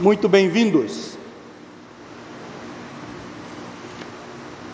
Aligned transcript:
Muito 0.00 0.28
bem-vindos. 0.28 1.16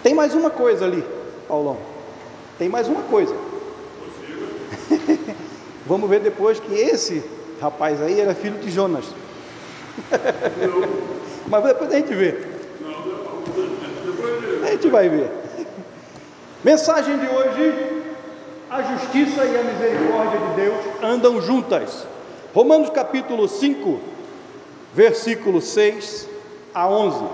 Tem 0.02 0.14
mais 0.14 0.34
uma 0.34 0.48
coisa 0.48 0.86
ali, 0.86 1.04
Paulão. 1.46 1.76
Tem 2.58 2.70
mais 2.70 2.88
uma 2.88 3.02
coisa. 3.02 3.36
Vamos 5.86 6.08
ver 6.08 6.20
depois 6.20 6.58
que 6.58 6.72
esse 6.72 7.22
rapaz 7.60 8.00
aí 8.00 8.18
era 8.18 8.34
filho 8.34 8.58
de 8.60 8.70
Jonas. 8.70 9.04
Mas 11.46 11.64
depois 11.64 11.92
a 11.92 11.96
gente 11.96 12.14
vê. 12.14 12.38
A 14.64 14.70
gente 14.70 14.88
vai 14.88 15.10
ver. 15.10 15.30
Mensagem 16.64 17.18
de 17.18 17.26
hoje: 17.26 18.02
a 18.70 18.82
justiça 18.82 19.44
e 19.44 19.58
a 19.58 19.64
misericórdia 19.64 20.40
de 20.40 20.54
Deus 20.62 20.84
andam 21.02 21.42
juntas. 21.42 22.06
Romanos 22.54 22.88
capítulo 22.88 23.46
5, 23.46 24.00
versículo 24.94 25.60
6 25.60 26.28
a 26.74 26.88
11. 26.88 27.24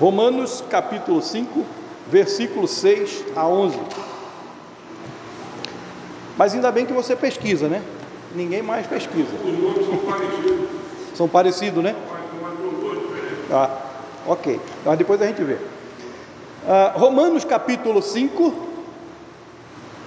Romanos 0.00 0.62
capítulo 0.68 1.22
5, 1.22 1.64
versículo 2.10 2.66
6 2.66 3.24
a 3.36 3.46
11. 3.46 3.78
Mas 6.36 6.54
ainda 6.54 6.70
bem 6.72 6.86
que 6.86 6.92
você 6.92 7.14
pesquisa, 7.14 7.68
né? 7.68 7.82
Ninguém 8.34 8.62
mais 8.62 8.86
pesquisa. 8.86 9.34
Os 9.44 9.58
nomes 9.58 9.86
são 9.86 9.98
parecidos. 9.98 10.68
São 11.14 11.28
parecidos, 11.28 11.84
né? 11.84 11.94
Diferente. 11.94 13.52
Ah, 13.52 13.78
ok. 14.26 14.60
Mas 14.84 14.98
depois 14.98 15.20
a 15.20 15.26
gente 15.26 15.42
vê. 15.44 15.58
Ah, 16.66 16.94
Romanos 16.96 17.44
capítulo 17.44 18.00
5, 18.00 18.54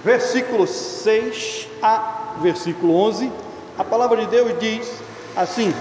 versículo 0.04 0.66
6 0.66 1.68
a 1.80 2.34
versículo 2.40 2.94
11. 2.94 3.30
A 3.78 3.84
palavra 3.84 4.16
de 4.18 4.26
Deus 4.26 4.58
diz 4.58 5.05
assim: 5.36 5.72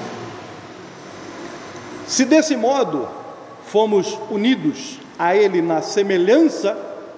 Se 2.05 2.25
desse 2.25 2.55
modo 2.55 3.07
fomos 3.67 4.19
unidos 4.29 4.99
a 5.17 5.35
Ele 5.35 5.61
na 5.61 5.81
semelhança 5.81 6.77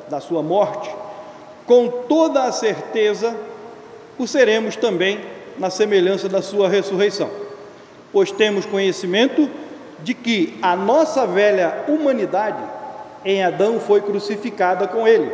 da 0.09 0.19
Sua 0.19 0.43
morte, 0.43 0.89
com 1.65 1.89
toda 2.07 2.43
a 2.43 2.51
certeza 2.51 3.35
o 4.17 4.27
seremos 4.27 4.75
também 4.75 5.19
na 5.57 5.69
semelhança 5.69 6.29
da 6.29 6.41
Sua 6.41 6.69
ressurreição. 6.69 7.29
Pois 8.11 8.31
temos 8.31 8.65
conhecimento 8.65 9.49
de 10.03 10.13
que 10.13 10.57
a 10.61 10.75
nossa 10.75 11.25
velha 11.25 11.83
humanidade 11.87 12.63
em 13.25 13.43
Adão 13.43 13.79
foi 13.79 14.01
crucificada 14.01 14.87
com 14.87 15.07
Ele, 15.07 15.31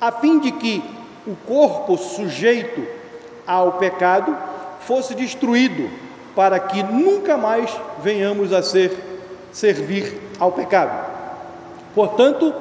a 0.00 0.10
fim 0.10 0.40
de 0.40 0.50
que 0.52 0.82
o 1.26 1.36
corpo 1.46 1.96
sujeito 1.96 2.84
ao 3.46 3.72
pecado 3.72 4.36
fosse 4.80 5.14
destruído, 5.14 5.88
para 6.34 6.58
que 6.58 6.82
nunca 6.82 7.36
mais 7.36 7.70
venhamos 8.02 8.52
a 8.52 8.62
ser 8.62 8.92
servir 9.52 10.20
ao 10.38 10.50
pecado. 10.52 11.12
Portanto, 11.94 12.52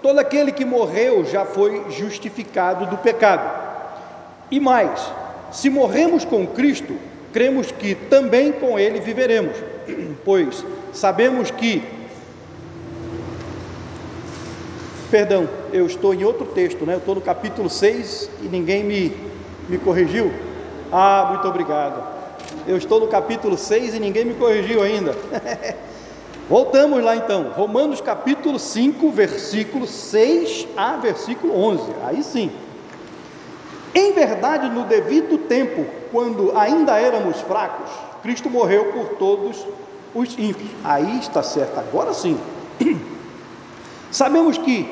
todo 0.00 0.18
aquele 0.18 0.50
que 0.50 0.64
morreu 0.64 1.24
já 1.24 1.44
foi 1.44 1.90
justificado 1.90 2.86
do 2.86 2.96
pecado. 2.96 3.62
E 4.50 4.58
mais, 4.58 5.00
se 5.50 5.68
morremos 5.68 6.24
com 6.24 6.46
Cristo, 6.46 6.96
cremos 7.32 7.70
que 7.70 7.94
também 7.94 8.52
com 8.52 8.78
ele 8.78 9.00
viveremos, 9.00 9.56
pois 10.24 10.64
sabemos 10.92 11.50
que 11.50 11.82
Perdão, 15.10 15.46
eu 15.74 15.84
estou 15.84 16.14
em 16.14 16.24
outro 16.24 16.46
texto, 16.46 16.86
né? 16.86 16.94
Eu 16.94 16.98
estou 16.98 17.14
no 17.14 17.20
capítulo 17.20 17.68
6 17.68 18.30
e 18.44 18.46
ninguém 18.46 18.82
me, 18.82 19.14
me 19.68 19.76
corrigiu. 19.76 20.32
Ah, 20.90 21.26
muito 21.32 21.46
obrigado. 21.46 22.21
Eu 22.66 22.76
estou 22.76 23.00
no 23.00 23.08
capítulo 23.08 23.56
6 23.56 23.94
e 23.94 24.00
ninguém 24.00 24.24
me 24.24 24.34
corrigiu 24.34 24.82
ainda. 24.82 25.16
Voltamos 26.48 27.02
lá 27.02 27.16
então, 27.16 27.50
Romanos 27.50 28.00
capítulo 28.00 28.58
5, 28.58 29.10
versículo 29.10 29.86
6 29.86 30.68
a 30.76 30.96
versículo 30.96 31.56
11. 31.56 31.82
Aí 32.04 32.22
sim. 32.22 32.50
Em 33.94 34.12
verdade, 34.12 34.68
no 34.68 34.84
devido 34.84 35.38
tempo, 35.38 35.84
quando 36.10 36.56
ainda 36.56 36.98
éramos 36.98 37.40
fracos, 37.40 37.90
Cristo 38.22 38.48
morreu 38.48 38.92
por 38.92 39.16
todos 39.16 39.66
os 40.14 40.38
ímpios. 40.38 40.70
Aí 40.84 41.18
está 41.18 41.42
certo, 41.42 41.78
agora 41.78 42.12
sim. 42.12 42.38
Sabemos 44.10 44.58
que 44.58 44.88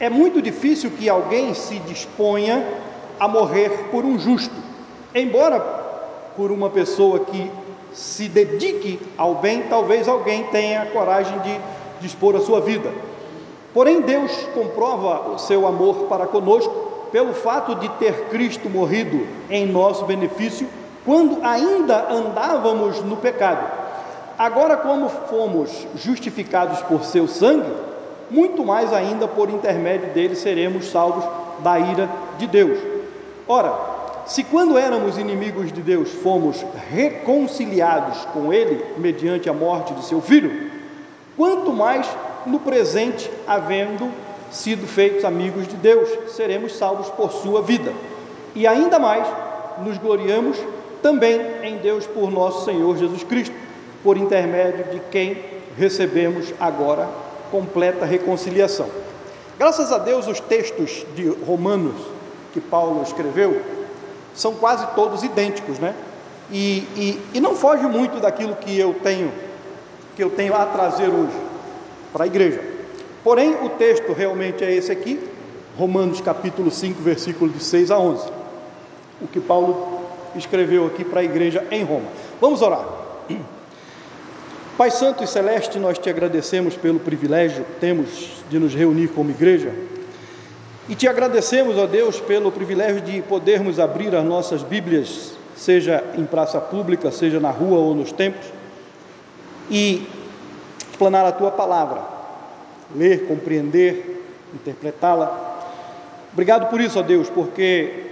é 0.00 0.10
muito 0.10 0.42
difícil 0.42 0.90
que 0.90 1.08
alguém 1.08 1.54
se 1.54 1.78
disponha 1.80 2.66
a 3.20 3.28
morrer 3.28 3.88
por 3.90 4.04
um 4.04 4.18
justo, 4.18 4.54
embora 5.14 5.81
por 6.36 6.50
uma 6.50 6.70
pessoa 6.70 7.20
que 7.20 7.50
se 7.92 8.28
dedique 8.28 9.00
ao 9.18 9.34
bem, 9.36 9.64
talvez 9.68 10.08
alguém 10.08 10.44
tenha 10.44 10.82
a 10.82 10.86
coragem 10.86 11.38
de 11.40 11.60
dispor 12.00 12.34
a 12.36 12.40
sua 12.40 12.60
vida. 12.60 12.90
Porém, 13.74 14.00
Deus 14.00 14.30
comprova 14.54 15.30
o 15.30 15.38
seu 15.38 15.66
amor 15.66 16.06
para 16.08 16.26
conosco 16.26 16.72
pelo 17.10 17.34
fato 17.34 17.74
de 17.76 17.88
ter 17.90 18.28
Cristo 18.28 18.68
morrido 18.68 19.26
em 19.50 19.66
nosso 19.66 20.04
benefício 20.04 20.66
quando 21.04 21.44
ainda 21.44 22.10
andávamos 22.10 23.02
no 23.02 23.16
pecado. 23.16 23.64
Agora, 24.38 24.76
como 24.76 25.08
fomos 25.08 25.86
justificados 25.96 26.80
por 26.82 27.04
seu 27.04 27.28
sangue, 27.28 27.70
muito 28.30 28.64
mais 28.64 28.92
ainda 28.92 29.28
por 29.28 29.50
intermédio 29.50 30.08
dele 30.10 30.34
seremos 30.34 30.86
salvos 30.86 31.24
da 31.62 31.78
ira 31.78 32.08
de 32.38 32.46
Deus. 32.46 32.78
Ora, 33.46 33.74
se 34.32 34.42
quando 34.42 34.78
éramos 34.78 35.18
inimigos 35.18 35.70
de 35.70 35.82
Deus 35.82 36.08
fomos 36.08 36.64
reconciliados 36.90 38.24
com 38.32 38.50
ele 38.50 38.82
mediante 38.96 39.50
a 39.50 39.52
morte 39.52 39.92
de 39.92 40.06
seu 40.06 40.22
filho, 40.22 40.70
quanto 41.36 41.70
mais 41.70 42.08
no 42.46 42.58
presente, 42.58 43.30
havendo 43.46 44.10
sido 44.50 44.86
feitos 44.86 45.26
amigos 45.26 45.68
de 45.68 45.76
Deus, 45.76 46.08
seremos 46.28 46.74
salvos 46.78 47.10
por 47.10 47.30
sua 47.30 47.60
vida. 47.60 47.92
E 48.54 48.66
ainda 48.66 48.98
mais 48.98 49.28
nos 49.84 49.98
gloriamos 49.98 50.56
também 51.02 51.38
em 51.62 51.76
Deus 51.76 52.06
por 52.06 52.30
nosso 52.30 52.64
Senhor 52.64 52.96
Jesus 52.96 53.22
Cristo, 53.24 53.54
por 54.02 54.16
intermédio 54.16 54.84
de 54.92 55.00
quem 55.10 55.44
recebemos 55.76 56.54
agora 56.58 57.06
completa 57.50 58.06
reconciliação. 58.06 58.88
Graças 59.58 59.92
a 59.92 59.98
Deus, 59.98 60.26
os 60.26 60.40
textos 60.40 61.04
de 61.14 61.28
Romanos 61.28 62.00
que 62.54 62.62
Paulo 62.62 63.02
escreveu 63.02 63.81
são 64.34 64.54
quase 64.54 64.86
todos 64.94 65.22
idênticos, 65.22 65.78
né? 65.78 65.94
E, 66.50 66.78
e, 66.96 67.22
e 67.34 67.40
não 67.40 67.54
foge 67.54 67.84
muito 67.86 68.20
daquilo 68.20 68.54
que 68.56 68.78
eu 68.78 68.94
tenho 68.94 69.32
que 70.14 70.22
eu 70.22 70.28
tenho 70.28 70.54
a 70.54 70.66
trazer 70.66 71.08
hoje 71.08 71.36
para 72.12 72.24
a 72.24 72.26
igreja. 72.26 72.62
Porém, 73.24 73.54
o 73.64 73.70
texto 73.70 74.12
realmente 74.12 74.62
é 74.62 74.74
esse 74.74 74.92
aqui, 74.92 75.18
Romanos 75.78 76.20
capítulo 76.20 76.70
5, 76.70 77.00
versículo 77.00 77.50
de 77.50 77.62
6 77.64 77.90
a 77.90 77.98
11. 77.98 78.28
O 79.22 79.26
que 79.26 79.40
Paulo 79.40 80.00
escreveu 80.36 80.86
aqui 80.86 81.02
para 81.02 81.20
a 81.20 81.24
igreja 81.24 81.66
em 81.70 81.82
Roma. 81.82 82.08
Vamos 82.40 82.60
orar. 82.60 82.84
Pai 84.76 84.90
Santo 84.90 85.22
e 85.22 85.26
Celeste, 85.26 85.78
nós 85.78 85.98
te 85.98 86.10
agradecemos 86.10 86.76
pelo 86.76 86.98
privilégio 86.98 87.64
que 87.64 87.80
temos 87.80 88.42
de 88.50 88.58
nos 88.58 88.74
reunir 88.74 89.08
como 89.08 89.30
igreja 89.30 89.72
e 90.88 90.94
te 90.94 91.06
agradecemos, 91.06 91.78
ó 91.78 91.86
Deus, 91.86 92.20
pelo 92.20 92.50
privilégio 92.50 93.00
de 93.00 93.22
podermos 93.22 93.78
abrir 93.78 94.14
as 94.14 94.24
nossas 94.24 94.62
Bíblias, 94.62 95.32
seja 95.54 96.02
em 96.16 96.24
praça 96.24 96.60
pública, 96.60 97.10
seja 97.12 97.38
na 97.38 97.50
rua 97.50 97.78
ou 97.78 97.94
nos 97.94 98.10
templos, 98.10 98.46
e 99.70 100.06
explanar 100.90 101.24
a 101.24 101.32
tua 101.32 101.52
palavra, 101.52 102.02
ler, 102.94 103.26
compreender, 103.26 104.26
interpretá-la. 104.52 105.60
Obrigado 106.32 106.68
por 106.68 106.80
isso, 106.80 106.98
ó 106.98 107.02
Deus, 107.02 107.30
porque 107.30 108.06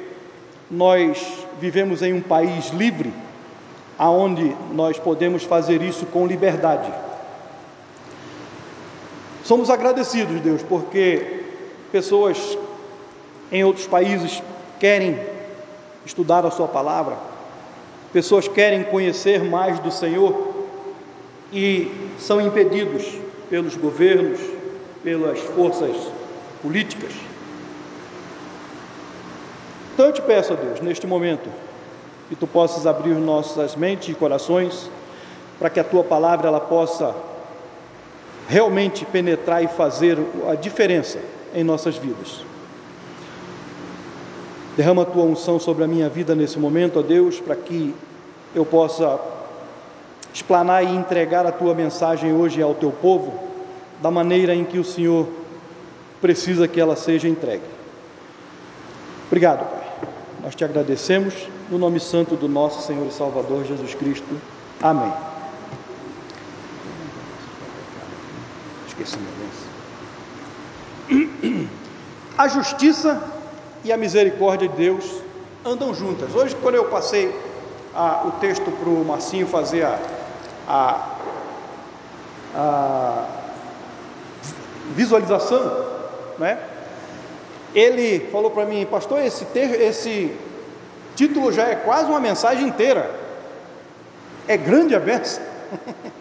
nós 0.71 1.45
vivemos 1.61 2.03
em 2.03 2.13
um 2.13 2.21
país 2.21 2.71
livre 2.71 3.13
aonde 3.99 4.57
nós 4.73 4.99
podemos 4.99 5.43
fazer 5.43 5.83
isso 5.83 6.07
com 6.07 6.27
liberdade. 6.27 6.91
Somos 9.45 9.69
agradecidos, 9.69 10.41
Deus, 10.41 10.63
porque 10.63 11.40
pessoas 11.91 12.59
em 13.51 13.65
outros 13.65 13.87
países 13.87 14.43
querem 14.79 15.19
estudar 16.05 16.47
a 16.47 16.51
Sua 16.51 16.69
palavra, 16.69 17.17
pessoas 18.13 18.49
querem 18.49 18.85
conhecer 18.85 19.45
mais 19.45 19.79
do 19.81 19.91
Senhor 19.91 20.55
e 21.53 21.91
são 22.19 22.41
impedidos 22.41 23.07
pelos 23.49 23.77
governos, 23.77 24.41
pelas 25.03 25.39
forças 25.41 25.97
políticas. 26.63 27.13
Então 29.95 30.07
eu 30.07 30.13
te 30.13 30.23
peço, 30.23 30.53
a 30.53 30.57
Deus, 30.57 30.81
neste 30.81 31.07
momento, 31.07 31.49
que 32.29 32.37
tu 32.37 32.47
possas 32.47 32.87
abrir 32.87 33.15
nossas 33.15 33.75
mentes 33.75 34.09
e 34.09 34.15
corações 34.15 34.89
para 35.59 35.69
que 35.69 35.81
a 35.81 35.85
tua 35.85 36.05
palavra 36.05 36.49
ela 36.49 36.61
possa 36.61 37.15
realmente 38.49 39.05
penetrar 39.05 39.63
e 39.63 39.69
fazer 39.69 40.17
a 40.49 40.55
diferença 40.55 41.19
em 41.55 41.65
nossas 41.65 41.97
vidas. 41.97 42.45
Derrama 44.77 45.03
a 45.03 45.07
tua 45.07 45.25
unção 45.25 45.59
sobre 45.59 45.85
a 45.85 45.87
minha 45.87 46.09
vida 46.09 46.35
nesse 46.35 46.59
momento, 46.59 46.99
ó 46.99 47.03
Deus, 47.03 47.41
para 47.41 47.57
que 47.57 47.95
eu 48.55 48.65
possa 48.65 49.19
explanar 50.33 50.85
e 50.85 50.89
entregar 50.89 51.45
a 51.45 51.53
tua 51.53 51.75
mensagem 51.75 52.33
hoje 52.33 52.63
ao 52.63 52.75
teu 52.75 52.91
povo 52.91 53.51
da 54.01 54.11
maneira 54.11 54.55
em 54.55 54.65
que 54.65 54.79
o 54.79 54.85
Senhor 54.85 55.29
precisa 56.21 56.69
que 56.69 56.81
ela 56.81 56.97
seja 56.97 57.29
entregue. 57.29 57.65
Obrigado, 59.27 59.69
Pai. 59.71 60.09
Nós 60.43 60.55
te 60.55 60.65
agradecemos 60.65 61.35
no 61.71 61.79
nome 61.79 62.01
santo 62.01 62.35
do 62.35 62.49
nosso 62.49 62.87
Senhor 62.87 63.07
e 63.07 63.13
Salvador 63.13 63.65
Jesus 63.65 63.95
Cristo. 63.95 64.41
Amém. 64.83 65.13
Esqueci 68.89 69.17
A 72.37 72.49
justiça 72.49 73.23
e 73.85 73.93
a 73.93 73.97
misericórdia 73.97 74.69
de 74.69 74.77
Deus 74.77 75.23
andam 75.65 75.95
juntas. 75.95 76.35
Hoje, 76.35 76.57
quando 76.57 76.77
eu 76.77 76.87
passei 76.87 77.35
a, 77.95 78.27
o 78.27 78.33
texto 78.33 78.71
para 78.71 78.89
o 78.89 79.05
Marcinho 79.05 79.47
fazer 79.47 79.85
a, 79.85 79.99
a, 80.69 81.17
a 82.55 83.27
visualização, 84.95 85.87
né? 86.39 86.59
Ele 87.75 88.29
falou 88.33 88.51
para 88.51 88.65
mim, 88.65 88.85
pastor, 88.87 89.21
esse, 89.21 89.45
ter, 89.47 89.81
esse 89.81 90.37
título 91.15 91.53
já 91.53 91.69
é 91.69 91.77
quase 91.77 92.07
uma 92.11 92.19
mensagem 92.19 92.67
inteira. 92.67 93.15
É 94.49 94.57
grande 94.57 94.95
a 94.95 95.01
benção. 95.01 95.43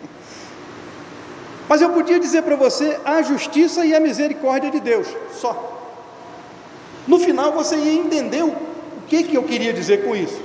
Mas 1.70 1.82
eu 1.84 1.92
podia 1.92 2.20
dizer 2.20 2.42
para 2.42 2.56
você 2.56 3.00
a 3.06 3.22
justiça 3.22 3.86
e 3.86 3.94
a 3.94 4.00
misericórdia 4.00 4.72
de 4.72 4.80
Deus, 4.80 5.08
só. 5.32 5.78
No 7.08 7.20
final 7.20 7.52
você 7.52 7.76
ia 7.76 7.94
entender 7.94 8.44
o 8.44 8.56
que, 9.08 9.22
que 9.22 9.36
eu 9.36 9.44
queria 9.44 9.72
dizer 9.72 10.04
com 10.04 10.16
isso. 10.16 10.42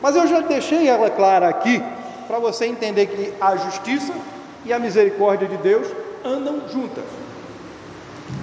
Mas 0.00 0.14
eu 0.14 0.28
já 0.28 0.40
deixei 0.40 0.86
ela 0.86 1.10
clara 1.10 1.48
aqui, 1.48 1.82
para 2.28 2.38
você 2.38 2.66
entender 2.66 3.06
que 3.06 3.34
a 3.40 3.56
justiça 3.56 4.14
e 4.64 4.72
a 4.72 4.78
misericórdia 4.78 5.48
de 5.48 5.56
Deus 5.56 5.88
andam 6.24 6.62
juntas. 6.72 7.04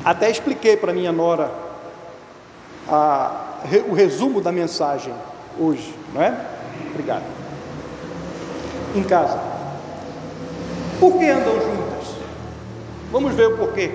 Até 0.04 0.30
expliquei 0.30 0.76
para 0.76 0.92
minha 0.92 1.14
nora 1.14 1.50
a, 2.90 3.62
o 3.88 3.94
resumo 3.94 4.42
da 4.42 4.52
mensagem 4.52 5.14
hoje, 5.58 5.96
não 6.14 6.22
é? 6.22 6.38
Obrigado. 6.92 7.24
Em 8.94 9.04
casa. 9.04 9.40
Por 11.00 11.18
que 11.18 11.30
andam 11.30 11.54
juntas? 11.54 11.97
Vamos 13.12 13.34
ver 13.36 13.48
o 13.48 13.58
porquê 13.58 13.92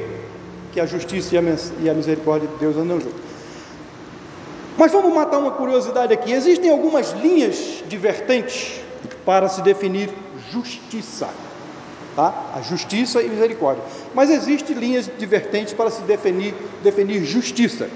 que 0.73 0.81
a 0.81 0.87
justiça 0.87 1.35
e 1.81 1.89
a 1.89 1.95
misericórdia 1.95 2.49
de 2.49 2.57
Deus 2.57 2.77
andam 2.77 3.01
juntas. 3.01 3.21
Mas 4.79 4.91
vamos 4.91 5.15
matar 5.15 5.39
uma 5.39 5.51
curiosidade 5.51 6.13
aqui. 6.13 6.33
Existem 6.33 6.71
algumas 6.71 7.13
linhas 7.13 7.85
divertentes 7.89 8.81
para 9.25 9.49
se 9.49 9.61
definir 9.63 10.09
justiça 10.51 11.29
tá? 12.17 12.33
a 12.55 12.63
justiça 12.63 13.23
e 13.23 13.29
misericórdia. 13.29 13.83
Mas 14.15 14.31
existem 14.31 14.77
linhas 14.77 15.11
divertentes 15.19 15.73
para 15.73 15.91
se 15.91 16.03
definir, 16.03 16.55
definir 16.83 17.25
justiça: 17.25 17.89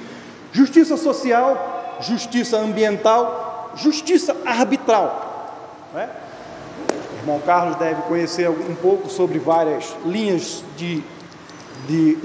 justiça 0.52 0.96
social, 0.96 1.98
justiça 2.00 2.58
ambiental, 2.58 3.72
justiça 3.76 4.36
arbitral. 4.44 5.52
Né? 5.94 6.08
O 6.08 6.25
irmão 7.26 7.40
Carlos 7.40 7.74
deve 7.76 8.02
conhecer 8.02 8.48
um 8.48 8.74
pouco 8.76 9.10
sobre 9.10 9.40
várias 9.40 9.96
linhas 10.04 10.62
de, 10.76 11.02
de 11.88 12.16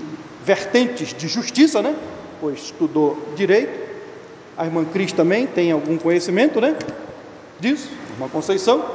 vertentes 0.45 1.11
de 1.11 1.27
justiça, 1.27 1.81
né? 1.81 1.95
pois 2.39 2.59
estudou 2.65 3.17
direito. 3.35 3.89
A 4.55 4.65
irmã 4.65 4.85
Cris 4.85 5.11
também 5.11 5.47
tem 5.47 5.71
algum 5.71 5.97
conhecimento 5.97 6.61
né? 6.61 6.77
disso, 7.59 7.89
a 8.09 8.13
irmã 8.13 8.29
Conceição. 8.29 8.85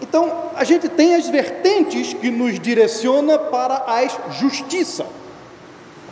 Então, 0.00 0.50
a 0.56 0.64
gente 0.64 0.88
tem 0.88 1.14
as 1.14 1.28
vertentes 1.28 2.14
que 2.14 2.30
nos 2.30 2.58
direciona 2.58 3.38
para 3.38 3.84
a 3.86 4.06
justiça. 4.30 5.04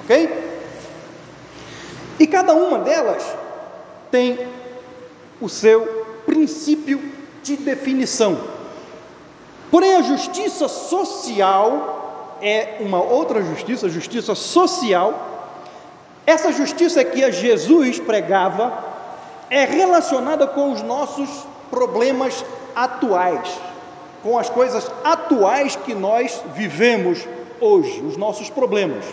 OK? 0.04 0.28
E 2.20 2.26
cada 2.26 2.52
uma 2.52 2.80
delas 2.80 3.24
tem 4.10 4.38
o 5.40 5.48
seu 5.48 6.06
princípio 6.26 7.00
de 7.42 7.56
definição. 7.56 8.61
Porém, 9.72 9.96
a 9.96 10.02
justiça 10.02 10.68
social 10.68 12.36
é 12.40 12.76
uma 12.78 13.02
outra 13.02 13.42
justiça, 13.42 13.88
justiça 13.88 14.36
social. 14.36 15.14
Essa 16.24 16.52
justiça 16.52 17.02
que 17.02 17.32
Jesus 17.32 17.98
pregava 17.98 18.72
é 19.50 19.64
relacionada 19.64 20.46
com 20.46 20.70
os 20.72 20.80
nossos 20.82 21.28
problemas 21.68 22.44
atuais 22.76 23.60
com 24.22 24.38
as 24.38 24.48
coisas 24.48 24.90
atuais 25.02 25.76
que 25.76 25.94
nós 25.94 26.40
vivemos 26.54 27.26
hoje, 27.60 28.00
os 28.00 28.16
nossos 28.16 28.48
problemas. 28.48 29.04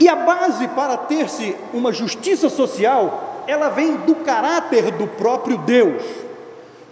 E 0.00 0.08
a 0.08 0.16
base 0.16 0.66
para 0.68 0.96
ter-se 0.96 1.54
uma 1.74 1.92
justiça 1.92 2.48
social, 2.48 3.44
ela 3.46 3.68
vem 3.68 3.96
do 3.96 4.14
caráter 4.16 4.90
do 4.92 5.06
próprio 5.06 5.58
Deus. 5.58 6.02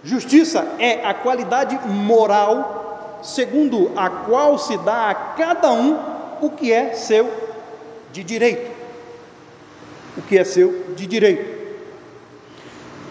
Justiça 0.03 0.65
é 0.79 1.05
a 1.05 1.13
qualidade 1.13 1.77
moral 1.87 3.19
segundo 3.23 3.91
a 3.95 4.09
qual 4.09 4.57
se 4.57 4.77
dá 4.77 5.09
a 5.09 5.15
cada 5.15 5.71
um 5.71 5.99
o 6.41 6.49
que 6.51 6.71
é 6.71 6.93
seu 6.93 7.29
de 8.11 8.23
direito. 8.23 8.71
O 10.17 10.21
que 10.21 10.37
é 10.37 10.43
seu 10.43 10.93
de 10.95 11.05
direito. 11.05 11.57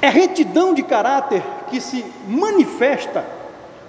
É 0.00 0.08
retidão 0.08 0.74
de 0.74 0.82
caráter 0.82 1.42
que 1.70 1.80
se 1.80 2.04
manifesta 2.28 3.24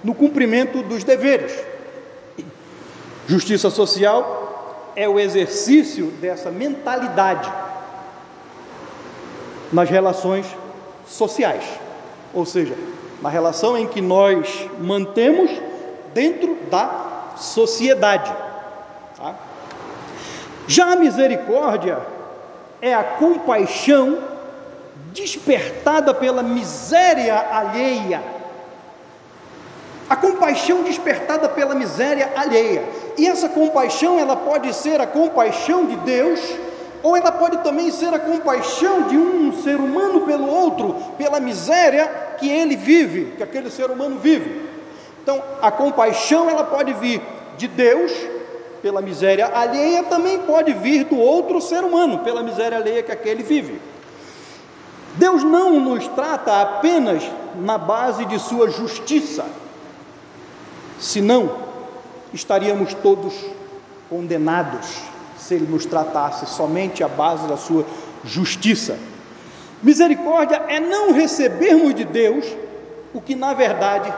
no 0.03 0.13
cumprimento 0.13 0.81
dos 0.83 1.03
deveres. 1.03 1.53
Justiça 3.27 3.69
social 3.69 4.91
é 4.95 5.07
o 5.07 5.19
exercício 5.19 6.07
dessa 6.21 6.50
mentalidade 6.50 7.51
nas 9.71 9.89
relações 9.89 10.45
sociais, 11.05 11.63
ou 12.38 12.45
seja, 12.45 12.75
na 13.19 13.30
relação 13.30 13.75
em 13.75 13.88
que 13.88 14.00
nós 14.00 14.69
mantemos 14.80 15.50
dentro 16.13 16.56
da 16.69 17.34
sociedade. 17.36 18.31
Tá? 19.18 19.34
Já 20.68 20.94
a 20.94 20.95
misericórdia 20.95 21.98
é 22.80 22.94
a 22.94 23.04
compaixão 23.04 24.19
despertada 25.13 26.13
pela 26.13 26.44
miséria 26.44 27.36
alheia. 27.51 28.22
A 30.08 30.15
compaixão 30.15 30.84
despertada 30.84 31.50
pela 31.50 31.74
miséria 31.74 32.32
alheia. 32.36 32.88
E 33.17 33.25
essa 33.25 33.50
compaixão, 33.50 34.20
ela 34.20 34.36
pode 34.36 34.72
ser 34.75 35.01
a 35.01 35.08
compaixão 35.08 35.88
de 35.88 35.96
Deus, 35.98 36.39
ou 37.04 37.16
ela 37.16 37.32
pode 37.32 37.58
também 37.60 37.92
ser 37.92 38.13
a 38.13 38.20
compaixão 38.20 39.04
de 39.04 39.18
um 39.18 39.62
ser 39.62 39.75
humano 39.75 40.22
pelo 40.22 40.48
outro, 40.48 40.96
pela 41.18 41.39
miséria 41.39 42.08
que 42.39 42.50
ele 42.50 42.75
vive, 42.75 43.34
que 43.38 43.44
aquele 43.44 43.70
ser 43.70 43.89
humano 43.89 44.20
vive. 44.20 44.68
Então, 45.22 45.42
a 45.62 45.72
compaixão 45.72 46.50
ela 46.50 46.63
pode 46.63 46.94
vir 46.94 47.22
de 47.58 47.68
Deus 47.68 48.12
pela 48.82 49.01
miséria 49.01 49.51
alheia, 49.54 50.04
também 50.04 50.39
pode 50.39 50.74
vir 50.74 51.06
do 51.06 51.18
outro 51.18 51.60
ser 51.60 51.84
humano 51.84 52.20
pela 52.20 52.42
miséria 52.42 52.77
alheia 52.77 53.04
que 53.04 53.12
aquele 53.12 53.44
vive. 53.44 53.82
Deus 55.16 55.44
não 55.44 55.80
nos 55.80 56.08
trata 56.10 56.62
apenas 56.62 57.24
na 57.56 57.77
base 57.77 58.25
de 58.25 58.39
sua 58.39 58.70
justiça, 58.70 59.46
senão 61.00 61.51
estaríamos 62.34 62.94
todos 62.94 63.34
condenados 64.10 65.16
se 65.48 65.54
Ele 65.54 65.66
nos 65.66 65.86
tratasse 65.86 66.46
somente 66.46 67.04
à 67.04 67.08
base 67.08 67.48
da 67.48 67.56
sua 67.56 67.86
justiça. 68.25 68.98
Misericórdia 69.82 70.62
é 70.68 70.77
não 70.77 71.13
recebermos 71.13 71.96
de 71.96 72.04
Deus 72.04 72.46
o 73.13 73.22
que 73.22 73.34
na 73.34 73.54
verdade 73.54 74.13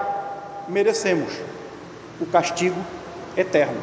merecemos, 0.68 1.32
o 2.20 2.26
castigo 2.26 2.80
eterno. 3.38 3.78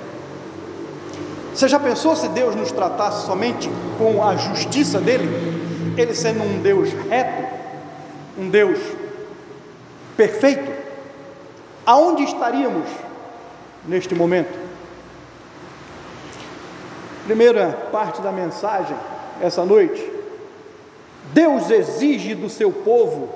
Você 1.54 1.68
já 1.68 1.78
pensou 1.78 2.16
se 2.16 2.28
Deus 2.30 2.56
nos 2.56 2.72
tratasse 2.72 3.26
somente 3.26 3.70
com 3.96 4.22
a 4.24 4.34
justiça 4.34 5.00
dele? 5.00 5.28
Ele 5.96 6.14
sendo 6.14 6.42
um 6.42 6.60
Deus 6.60 6.90
reto, 7.08 7.46
um 8.36 8.50
Deus 8.50 8.78
perfeito, 10.16 10.70
aonde 11.86 12.24
estaríamos 12.24 12.88
neste 13.86 14.14
momento? 14.16 14.65
Primeira 17.26 17.88
parte 17.90 18.22
da 18.22 18.32
mensagem 18.32 18.96
essa 19.40 19.64
noite. 19.64 20.12
Deus 21.34 21.70
exige 21.70 22.34
do 22.34 22.48
seu 22.48 22.72
povo 22.72 23.28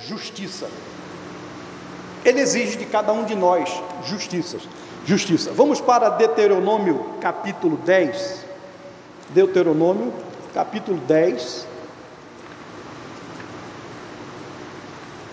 justiça. 0.00 0.66
Ele 2.24 2.40
exige 2.40 2.78
de 2.78 2.86
cada 2.86 3.12
um 3.12 3.24
de 3.24 3.34
nós 3.34 3.70
justiça. 4.04 4.58
Justiça. 5.06 5.52
Vamos 5.52 5.80
para 5.80 6.08
Deuteronômio 6.08 7.10
capítulo 7.20 7.76
10. 7.76 8.44
Deuteronômio 9.30 10.12
capítulo 10.54 10.98
10. 11.00 11.74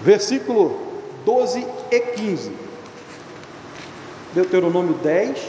versículo 0.02 0.80
12 1.26 1.66
e 1.92 2.00
15. 2.00 2.52
Deuteronômio 4.34 4.94
10, 4.96 5.40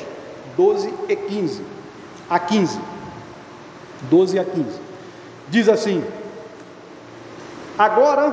12 0.56 0.94
e 1.08 1.16
15. 1.16 1.62
A 2.32 2.38
15. 2.38 2.80
12 4.08 4.38
a 4.38 4.44
15. 4.46 4.80
Diz 5.50 5.68
assim: 5.68 6.02
Agora, 7.78 8.30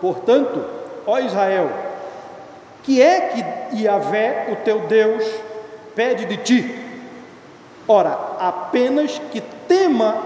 portanto, 0.00 0.64
ó 1.06 1.20
Israel, 1.20 1.70
que 2.82 3.00
é 3.00 3.20
que 3.70 3.80
Yahvé, 3.80 4.48
o 4.50 4.56
teu 4.64 4.88
Deus, 4.88 5.24
pede 5.94 6.24
de 6.24 6.36
ti? 6.38 6.84
Ora, 7.86 8.18
apenas 8.40 9.20
que 9.30 9.40
tema 9.68 10.16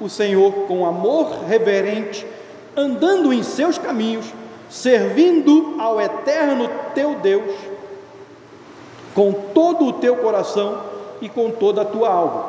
o 0.00 0.08
Senhor 0.08 0.52
com 0.66 0.84
amor 0.84 1.44
reverente, 1.46 2.26
andando 2.76 3.32
em 3.32 3.44
seus 3.44 3.78
caminhos, 3.78 4.26
servindo 4.68 5.76
ao 5.80 6.00
eterno 6.00 6.68
teu 6.96 7.14
Deus, 7.14 7.54
com 9.14 9.32
todo 9.54 9.84
o 9.84 9.92
teu 9.92 10.16
coração 10.16 10.97
e 11.20 11.28
com 11.28 11.50
toda 11.50 11.82
a 11.82 11.84
tua 11.84 12.08
alma, 12.08 12.46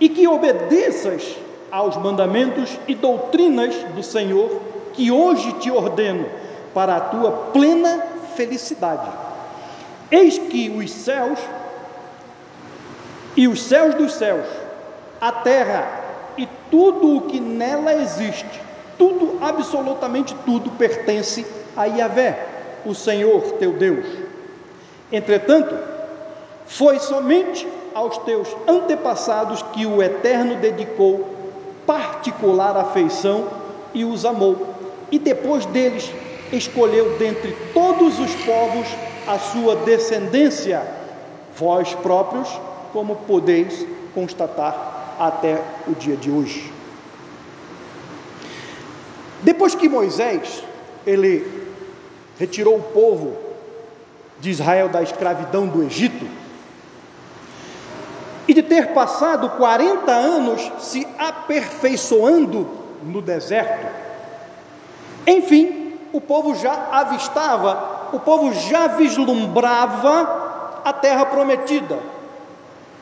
e 0.00 0.08
que 0.08 0.26
obedeças 0.26 1.36
aos 1.70 1.96
mandamentos 1.96 2.78
e 2.86 2.94
doutrinas 2.94 3.74
do 3.94 4.02
Senhor, 4.02 4.60
que 4.92 5.10
hoje 5.10 5.52
te 5.54 5.70
ordeno, 5.70 6.26
para 6.74 6.96
a 6.96 7.00
tua 7.00 7.30
plena 7.52 8.06
felicidade. 8.34 9.10
Eis 10.10 10.38
que 10.38 10.70
os 10.70 10.90
céus 10.90 11.38
e 13.36 13.48
os 13.48 13.62
céus 13.62 13.94
dos 13.94 14.12
céus, 14.12 14.46
a 15.20 15.32
terra 15.32 16.00
e 16.36 16.46
tudo 16.70 17.16
o 17.16 17.20
que 17.22 17.40
nela 17.40 17.94
existe, 17.94 18.60
tudo, 18.98 19.38
absolutamente 19.40 20.34
tudo, 20.44 20.70
pertence 20.72 21.46
a 21.76 21.84
Yahvé, 21.86 22.46
o 22.84 22.94
Senhor 22.94 23.40
teu 23.52 23.72
Deus. 23.72 24.04
Entretanto, 25.10 25.91
foi 26.72 26.98
somente 26.98 27.68
aos 27.94 28.16
teus 28.18 28.48
antepassados 28.66 29.62
que 29.74 29.84
o 29.84 30.02
Eterno 30.02 30.56
dedicou 30.56 31.28
particular 31.86 32.76
afeição 32.76 33.46
e 33.92 34.04
os 34.04 34.24
amou, 34.24 34.66
e 35.10 35.18
depois 35.18 35.66
deles 35.66 36.10
escolheu 36.50 37.18
dentre 37.18 37.54
todos 37.74 38.18
os 38.18 38.34
povos 38.44 38.86
a 39.26 39.38
sua 39.38 39.76
descendência, 39.76 40.82
vós 41.56 41.94
próprios, 41.96 42.48
como 42.92 43.16
podeis 43.16 43.86
constatar 44.14 45.16
até 45.18 45.60
o 45.86 45.94
dia 45.94 46.16
de 46.16 46.30
hoje. 46.30 46.72
Depois 49.42 49.74
que 49.74 49.88
Moisés 49.88 50.62
ele 51.06 51.68
retirou 52.38 52.76
o 52.76 52.82
povo 52.82 53.36
de 54.40 54.50
Israel 54.50 54.88
da 54.88 55.02
escravidão 55.02 55.66
do 55.66 55.82
Egito, 55.82 56.41
e 58.46 58.54
de 58.54 58.62
ter 58.62 58.88
passado 58.88 59.50
40 59.50 60.10
anos 60.10 60.72
se 60.78 61.06
aperfeiçoando 61.18 62.66
no 63.02 63.22
deserto, 63.22 63.86
enfim, 65.26 65.94
o 66.12 66.20
povo 66.20 66.54
já 66.54 66.88
avistava, 66.90 68.08
o 68.12 68.20
povo 68.20 68.52
já 68.52 68.88
vislumbrava 68.88 70.80
a 70.84 70.92
terra 70.92 71.24
prometida 71.26 71.98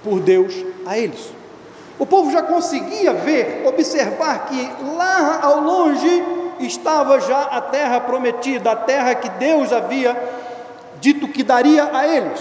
por 0.05 0.21
Deus 0.21 0.55
a 0.87 0.99
eles. 0.99 1.33
O 1.99 2.07
povo 2.07 2.31
já 2.31 2.43
conseguia 2.43 3.13
ver, 3.13 3.63
observar 3.67 4.47
que 4.47 4.71
lá 4.97 5.41
ao 5.43 5.61
longe 5.61 6.25
estava 6.61 7.21
já 7.21 7.43
a 7.43 7.61
terra 7.61 8.01
prometida, 8.01 8.73
a 8.73 8.77
terra 8.77 9.15
que 9.15 9.29
Deus 9.31 9.73
havia 9.73 10.17
dito 11.01 11.29
que 11.29 11.43
daria 11.43 11.91
a 11.93 12.07
eles. 12.07 12.41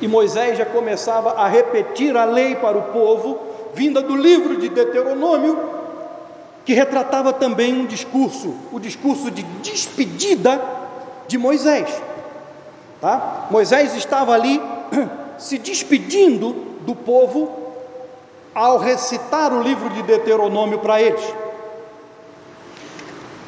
E 0.00 0.06
Moisés 0.06 0.56
já 0.56 0.64
começava 0.64 1.32
a 1.32 1.48
repetir 1.48 2.16
a 2.16 2.24
lei 2.24 2.54
para 2.54 2.78
o 2.78 2.82
povo, 2.92 3.38
vinda 3.74 4.00
do 4.00 4.16
livro 4.16 4.56
de 4.56 4.68
Deuteronômio, 4.68 5.58
que 6.64 6.72
retratava 6.72 7.32
também 7.32 7.74
um 7.74 7.86
discurso, 7.86 8.54
o 8.70 8.78
discurso 8.78 9.30
de 9.30 9.42
despedida 9.42 10.60
de 11.26 11.38
Moisés. 11.38 11.88
Tá? 13.00 13.46
Moisés 13.50 13.94
estava 13.96 14.34
ali 14.34 14.60
se 15.38 15.58
despedindo 15.58 16.52
do 16.80 16.94
povo 16.94 17.50
ao 18.54 18.78
recitar 18.78 19.52
o 19.52 19.62
livro 19.62 19.88
de 19.90 20.02
Deuteronômio 20.02 20.78
para 20.80 21.00
eles. 21.00 21.22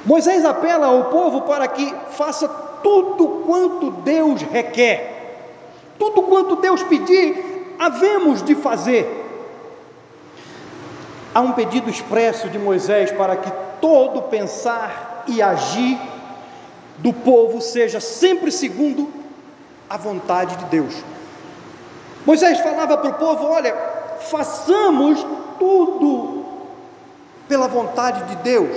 Moisés 0.05 0.45
apela 0.45 0.87
ao 0.87 1.05
povo 1.05 1.43
para 1.43 1.69
que 1.69 1.95
faça 2.13 2.49
tudo 2.83 3.45
quanto 3.47 3.91
Deus 3.91 4.41
requer, 4.43 5.20
tudo 6.01 6.23
quanto 6.23 6.57
Deus 6.57 6.83
pedir, 6.83 7.77
havemos 7.79 8.43
de 8.43 8.55
fazer. 8.55 9.07
Há 11.35 11.41
um 11.43 11.53
pedido 11.53 11.91
expresso 11.91 12.49
de 12.49 12.59
Moisés 12.59 13.13
para 13.13 13.37
que 13.37 13.53
todo 13.83 14.23
pensar 14.23 15.25
e 15.29 15.43
agir 15.43 16.01
do 16.99 17.13
povo 17.13 17.61
seja 17.61 18.01
sempre 18.01 18.51
segundo 18.51 19.13
a 19.89 19.99
vontade 19.99 20.57
de 20.57 20.65
Deus. 20.65 20.95
Moisés 22.25 22.59
falava 22.61 22.97
para 22.97 23.11
o 23.11 23.15
povo: 23.15 23.45
olha, 23.45 23.77
façamos 24.21 25.25
tudo 25.59 26.47
pela 27.47 27.69
vontade 27.69 28.23
de 28.25 28.37
Deus, 28.37 28.75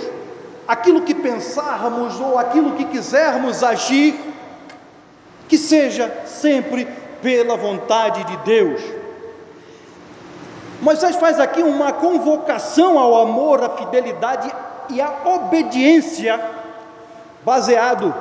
aquilo 0.67 1.01
que 1.01 1.15
pensarmos 1.15 2.19
ou 2.19 2.37
aquilo 2.37 2.73
que 2.73 2.85
quisermos 2.85 3.63
agir, 3.63 4.19
que 5.47 5.57
seja 5.57 6.11
sempre 6.25 7.02
pela 7.23 7.55
vontade 7.55 8.23
de 8.25 8.37
Deus. 8.37 8.81
Moisés 10.81 11.15
faz 11.15 11.39
aqui 11.39 11.63
uma 11.63 11.93
convocação 11.93 12.99
ao 12.99 13.21
amor, 13.21 13.63
à 13.63 13.69
fidelidade 13.69 14.53
e 14.89 15.01
à 15.01 15.11
obediência, 15.23 16.39
baseado 17.45 18.13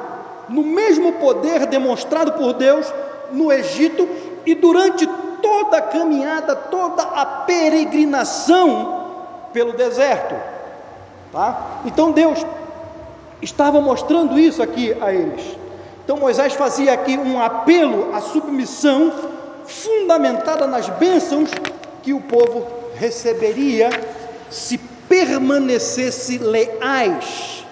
no 0.49 0.63
mesmo 0.63 1.15
poder 1.15 1.67
demonstrado 1.67 2.33
por 2.33 2.53
Deus 2.53 2.87
no 3.33 3.53
Egito 3.53 4.09
e 4.47 4.55
durante 4.55 5.07
toda 5.43 5.79
a 5.79 5.83
caminhada, 5.83 6.55
toda 6.55 7.03
a 7.03 7.27
peregrinação 7.27 9.11
pelo 9.53 9.73
deserto. 9.73 10.37
Tá? 11.33 11.81
Então 11.85 12.13
Deus 12.13 12.45
estava 13.41 13.81
mostrando 13.81 14.39
isso 14.39 14.63
aqui 14.63 14.97
a 15.01 15.13
eles. 15.13 15.62
Então 16.13 16.21
Moisés 16.21 16.53
fazia 16.53 16.93
aqui 16.93 17.17
um 17.17 17.41
apelo 17.41 18.15
à 18.15 18.21
submissão 18.21 19.11
fundamentada 19.65 20.67
nas 20.67 20.87
bênçãos 20.87 21.49
que 22.03 22.13
o 22.13 22.21
povo 22.21 22.67
receberia 22.97 23.89
se 24.51 24.77
permanecesse 25.09 26.37
leais. 26.37 27.65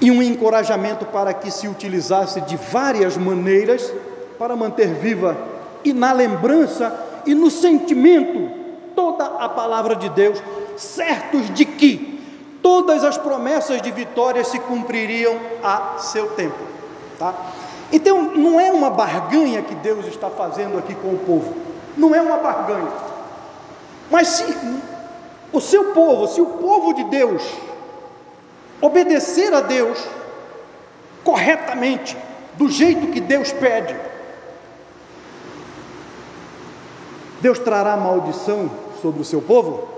E 0.00 0.10
um 0.10 0.22
encorajamento 0.22 1.04
para 1.04 1.34
que 1.34 1.50
se 1.50 1.68
utilizasse 1.68 2.40
de 2.40 2.56
várias 2.56 3.14
maneiras 3.18 3.92
para 4.38 4.56
manter 4.56 4.88
viva 4.94 5.36
e 5.84 5.92
na 5.92 6.14
lembrança 6.14 6.98
e 7.26 7.34
no 7.34 7.50
sentimento 7.50 8.48
toda 8.94 9.22
a 9.26 9.50
palavra 9.50 9.96
de 9.96 10.08
Deus, 10.08 10.42
certos 10.78 11.52
de 11.52 11.66
que 11.66 12.18
todas 12.62 13.04
as 13.04 13.18
promessas 13.18 13.82
de 13.82 13.90
vitória 13.90 14.42
se 14.42 14.58
cumpririam 14.60 15.38
a 15.62 15.98
seu 15.98 16.28
tempo, 16.30 16.76
tá? 17.18 17.34
Então 17.92 18.22
não 18.34 18.58
é 18.58 18.72
uma 18.72 18.90
barganha 18.90 19.62
que 19.62 19.74
Deus 19.76 20.06
está 20.06 20.28
fazendo 20.30 20.78
aqui 20.78 20.94
com 20.94 21.08
o 21.08 21.18
povo, 21.18 21.54
não 21.96 22.14
é 22.14 22.20
uma 22.20 22.38
barganha. 22.38 22.90
Mas 24.10 24.28
se 24.28 24.56
o 25.52 25.60
seu 25.60 25.92
povo, 25.92 26.26
se 26.28 26.40
o 26.40 26.46
povo 26.46 26.94
de 26.94 27.04
Deus 27.04 27.42
obedecer 28.80 29.52
a 29.54 29.60
Deus 29.60 29.98
corretamente, 31.24 32.16
do 32.54 32.68
jeito 32.70 33.08
que 33.08 33.20
Deus 33.20 33.52
pede, 33.52 33.96
Deus 37.40 37.58
trará 37.58 37.96
maldição 37.96 38.70
sobre 39.02 39.20
o 39.20 39.24
seu 39.24 39.42
povo? 39.42 39.88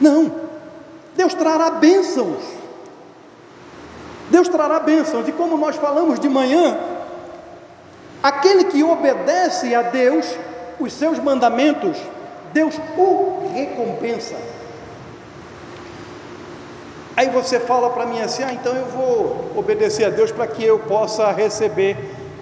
Não, 0.00 0.32
Deus 1.16 1.34
trará 1.34 1.70
bênçãos. 1.70 2.57
Deus 4.30 4.48
trará 4.48 4.80
bênçãos, 4.80 5.26
e 5.28 5.32
como 5.32 5.56
nós 5.56 5.76
falamos 5.76 6.20
de 6.20 6.28
manhã, 6.28 6.78
aquele 8.22 8.64
que 8.64 8.82
obedece 8.82 9.74
a 9.74 9.82
Deus, 9.82 10.26
os 10.78 10.92
seus 10.92 11.18
mandamentos, 11.18 11.96
Deus 12.52 12.74
o 12.96 13.50
recompensa. 13.54 14.34
Aí 17.16 17.28
você 17.30 17.58
fala 17.58 17.90
para 17.90 18.06
mim 18.06 18.20
assim: 18.20 18.44
ah, 18.44 18.52
então 18.52 18.74
eu 18.74 18.86
vou 18.86 19.52
obedecer 19.56 20.04
a 20.04 20.10
Deus 20.10 20.30
para 20.30 20.46
que 20.46 20.64
eu 20.64 20.78
possa 20.78 21.32
receber 21.32 21.96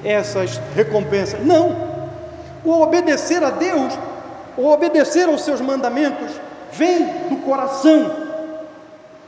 essas 0.04 0.60
recompensas. 0.74 1.40
Não, 1.44 1.74
o 2.64 2.82
obedecer 2.82 3.42
a 3.42 3.50
Deus, 3.50 3.98
o 4.56 4.68
obedecer 4.68 5.28
aos 5.28 5.42
seus 5.42 5.60
mandamentos, 5.60 6.30
vem 6.72 7.06
do 7.28 7.36
coração, 7.44 8.25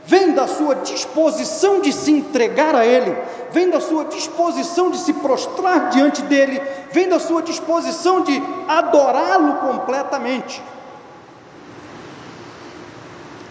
vem 0.09 0.33
da 0.33 0.47
sua 0.47 0.73
disposição 0.77 1.81
de 1.81 1.93
se 1.93 2.11
entregar 2.11 2.73
a 2.73 2.83
Ele, 2.83 3.15
vem 3.51 3.69
da 3.69 3.79
sua 3.79 4.05
disposição 4.05 4.89
de 4.89 4.97
se 4.97 5.13
prostrar 5.13 5.91
diante 5.91 6.23
dEle, 6.23 6.59
vem 6.91 7.07
da 7.07 7.19
sua 7.19 7.43
disposição 7.43 8.23
de 8.23 8.41
adorá-lo 8.67 9.57
completamente. 9.57 10.63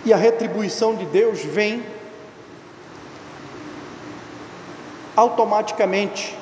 E 0.04 0.12
a 0.12 0.16
retribuição 0.16 0.96
de 0.96 1.04
Deus 1.06 1.44
vem 1.44 1.80
automaticamente. 5.14 6.36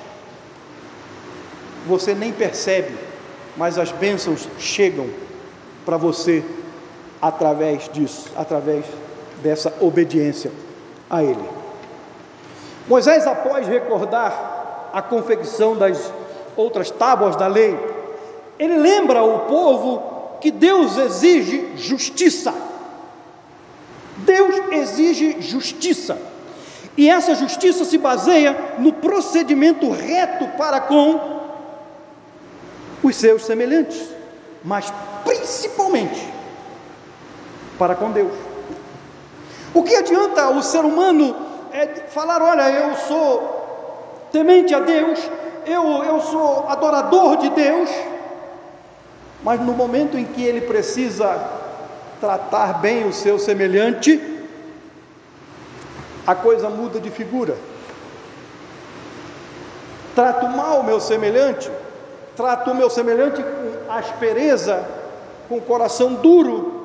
Você 1.86 2.14
nem 2.14 2.32
percebe, 2.32 2.96
mas 3.54 3.78
as 3.78 3.92
bênçãos 3.92 4.48
chegam 4.58 5.10
para 5.84 5.98
você 5.98 6.42
através 7.20 7.90
disso, 7.92 8.30
através 8.34 8.86
dessa 9.42 9.72
obediência 9.80 10.50
a 11.08 11.22
Ele. 11.22 11.48
Moisés, 12.88 13.26
após 13.26 13.66
recordar 13.66 14.90
a 14.92 15.02
confecção 15.02 15.76
das 15.76 16.12
outras 16.56 16.90
tábuas 16.90 17.36
da 17.36 17.46
lei, 17.46 17.76
ele 18.58 18.76
lembra 18.76 19.22
o 19.22 19.40
povo 19.40 20.38
que 20.40 20.50
Deus 20.50 20.96
exige 20.96 21.72
justiça. 21.76 22.54
Deus 24.18 24.54
exige 24.72 25.40
justiça. 25.40 26.16
E 26.96 27.10
essa 27.10 27.34
justiça 27.34 27.84
se 27.84 27.98
baseia 27.98 28.56
no 28.78 28.92
procedimento 28.92 29.90
reto 29.90 30.46
para 30.56 30.80
com 30.80 31.36
os 33.02 33.14
seus 33.16 33.44
semelhantes, 33.44 34.08
mas 34.64 34.90
principalmente 35.24 36.26
para 37.78 37.94
com 37.94 38.10
Deus. 38.10 38.32
O 39.76 39.82
que 39.82 39.94
adianta 39.94 40.48
o 40.48 40.62
ser 40.62 40.86
humano 40.86 41.36
é, 41.70 41.86
falar: 42.08 42.40
olha, 42.40 42.70
eu 42.70 42.96
sou 42.96 44.28
temente 44.32 44.74
a 44.74 44.80
Deus, 44.80 45.20
eu, 45.66 46.02
eu 46.02 46.18
sou 46.22 46.66
adorador 46.66 47.36
de 47.36 47.50
Deus, 47.50 47.90
mas 49.42 49.60
no 49.60 49.74
momento 49.74 50.16
em 50.16 50.24
que 50.24 50.42
ele 50.42 50.62
precisa 50.62 51.38
tratar 52.18 52.80
bem 52.80 53.06
o 53.06 53.12
seu 53.12 53.38
semelhante, 53.38 54.18
a 56.26 56.34
coisa 56.34 56.70
muda 56.70 56.98
de 56.98 57.10
figura. 57.10 57.54
Trato 60.14 60.48
mal 60.48 60.80
o 60.80 60.84
meu 60.84 61.00
semelhante, 61.00 61.70
trato 62.34 62.70
o 62.70 62.74
meu 62.74 62.88
semelhante 62.88 63.42
com 63.42 63.92
aspereza, 63.92 64.82
com 65.50 65.60
coração 65.60 66.14
duro, 66.14 66.75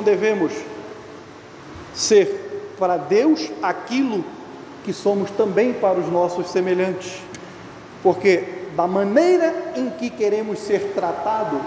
Então 0.00 0.14
devemos 0.14 0.52
ser 1.92 2.74
para 2.78 2.96
Deus 2.96 3.50
aquilo 3.62 4.24
que 4.82 4.94
somos 4.94 5.30
também 5.32 5.74
para 5.74 5.98
os 5.98 6.08
nossos 6.10 6.48
semelhantes, 6.48 7.20
porque 8.02 8.44
da 8.74 8.86
maneira 8.86 9.72
em 9.76 9.90
que 9.90 10.08
queremos 10.08 10.58
ser 10.60 10.92
tratados, 10.94 11.60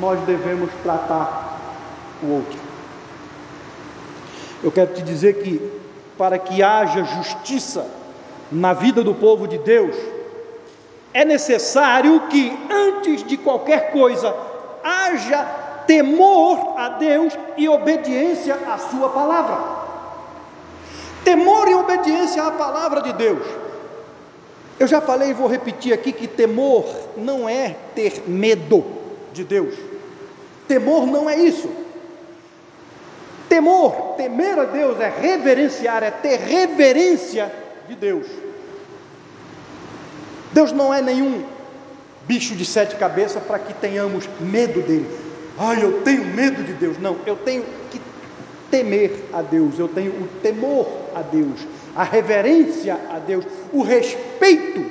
nós 0.00 0.18
devemos 0.20 0.70
tratar 0.82 1.60
o 2.22 2.36
outro. 2.36 2.58
Eu 4.64 4.72
quero 4.72 4.94
te 4.94 5.02
dizer 5.02 5.42
que 5.42 5.60
para 6.16 6.38
que 6.38 6.62
haja 6.62 7.04
justiça 7.04 7.86
na 8.50 8.72
vida 8.72 9.04
do 9.04 9.14
povo 9.14 9.46
de 9.46 9.58
Deus, 9.58 9.94
é 11.12 11.26
necessário 11.26 12.22
que 12.28 12.58
antes 12.70 13.22
de 13.22 13.36
qualquer 13.36 13.90
coisa 13.92 14.34
haja 14.82 15.65
temor 15.86 16.74
a 16.76 16.90
Deus 16.90 17.32
e 17.56 17.68
obediência 17.68 18.54
à 18.54 18.78
Sua 18.78 19.08
palavra. 19.08 19.86
Temor 21.24 21.68
e 21.68 21.74
obediência 21.74 22.42
à 22.42 22.50
palavra 22.50 23.02
de 23.02 23.12
Deus. 23.12 23.46
Eu 24.78 24.86
já 24.86 25.00
falei 25.00 25.30
e 25.30 25.34
vou 25.34 25.48
repetir 25.48 25.92
aqui 25.92 26.12
que 26.12 26.28
temor 26.28 26.84
não 27.16 27.48
é 27.48 27.74
ter 27.94 28.24
medo 28.26 28.84
de 29.32 29.42
Deus. 29.42 29.74
Temor 30.68 31.06
não 31.06 31.28
é 31.30 31.36
isso. 31.38 31.70
Temor, 33.48 34.14
temer 34.16 34.58
a 34.58 34.64
Deus 34.64 35.00
é 35.00 35.08
reverenciar, 35.08 36.02
é 36.02 36.10
ter 36.10 36.36
reverência 36.36 37.52
de 37.88 37.94
Deus. 37.94 38.26
Deus 40.52 40.72
não 40.72 40.92
é 40.92 41.00
nenhum 41.00 41.44
bicho 42.26 42.54
de 42.54 42.64
sete 42.64 42.96
cabeças 42.96 43.42
para 43.42 43.58
que 43.58 43.72
tenhamos 43.74 44.28
medo 44.40 44.82
dele. 44.82 45.25
Ai, 45.58 45.82
eu 45.82 46.02
tenho 46.02 46.24
medo 46.24 46.62
de 46.62 46.72
Deus. 46.74 46.98
Não, 46.98 47.16
eu 47.26 47.36
tenho 47.36 47.64
que 47.90 48.00
temer 48.70 49.24
a 49.32 49.42
Deus, 49.42 49.78
eu 49.78 49.88
tenho 49.88 50.12
o 50.12 50.28
temor 50.42 50.86
a 51.14 51.22
Deus, 51.22 51.66
a 51.94 52.04
reverência 52.04 52.98
a 53.10 53.18
Deus, 53.18 53.44
o 53.72 53.82
respeito 53.82 54.84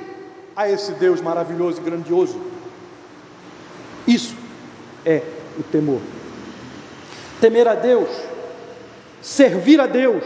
a 0.56 0.68
esse 0.70 0.92
Deus 0.92 1.20
maravilhoso 1.20 1.80
e 1.80 1.84
grandioso. 1.84 2.40
Isso 4.06 4.34
é 5.04 5.22
o 5.58 5.62
temor. 5.62 6.00
Temer 7.40 7.68
a 7.68 7.74
Deus, 7.74 8.08
servir 9.20 9.80
a 9.80 9.86
Deus, 9.86 10.24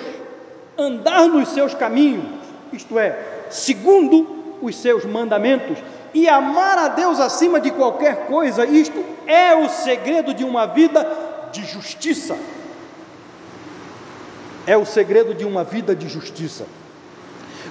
andar 0.79 1.27
nos 1.27 1.49
seus 1.49 1.75
caminhos, 1.75 2.25
isto 2.73 2.99
é, 2.99 3.19
segundo 3.51 4.59
os 4.63 4.77
seus 4.77 5.05
mandamentos, 5.05 5.79
e 6.13 6.29
amar 6.29 6.79
a 6.79 6.89
Deus 6.89 7.21
acima 7.21 7.61
de 7.61 7.71
qualquer 7.71 8.27
coisa, 8.27 8.67
isto 8.67 9.05
é 9.27 9.55
o 9.55 9.69
segredo 9.69 10.35
de 10.35 10.45
uma 10.45 10.67
vida 10.67 11.07
de 11.53 11.65
justiça. 11.65 12.37
É 14.67 14.77
o 14.77 14.85
segredo 14.85 15.35
de 15.35 15.45
uma 15.45 15.65
vida 15.65 15.95
de 15.95 16.09
justiça. 16.09 16.67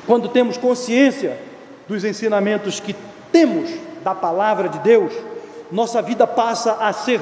Quando 0.06 0.30
temos 0.30 0.58
consciência 0.58 1.39
dos 1.88 2.04
ensinamentos 2.04 2.80
que 2.80 2.95
temos 3.32 3.69
da 4.04 4.15
palavra 4.15 4.69
de 4.69 4.80
Deus, 4.80 5.13
nossa 5.71 6.02
vida 6.02 6.25
passa 6.25 6.73
a 6.73 6.91
ser 6.93 7.21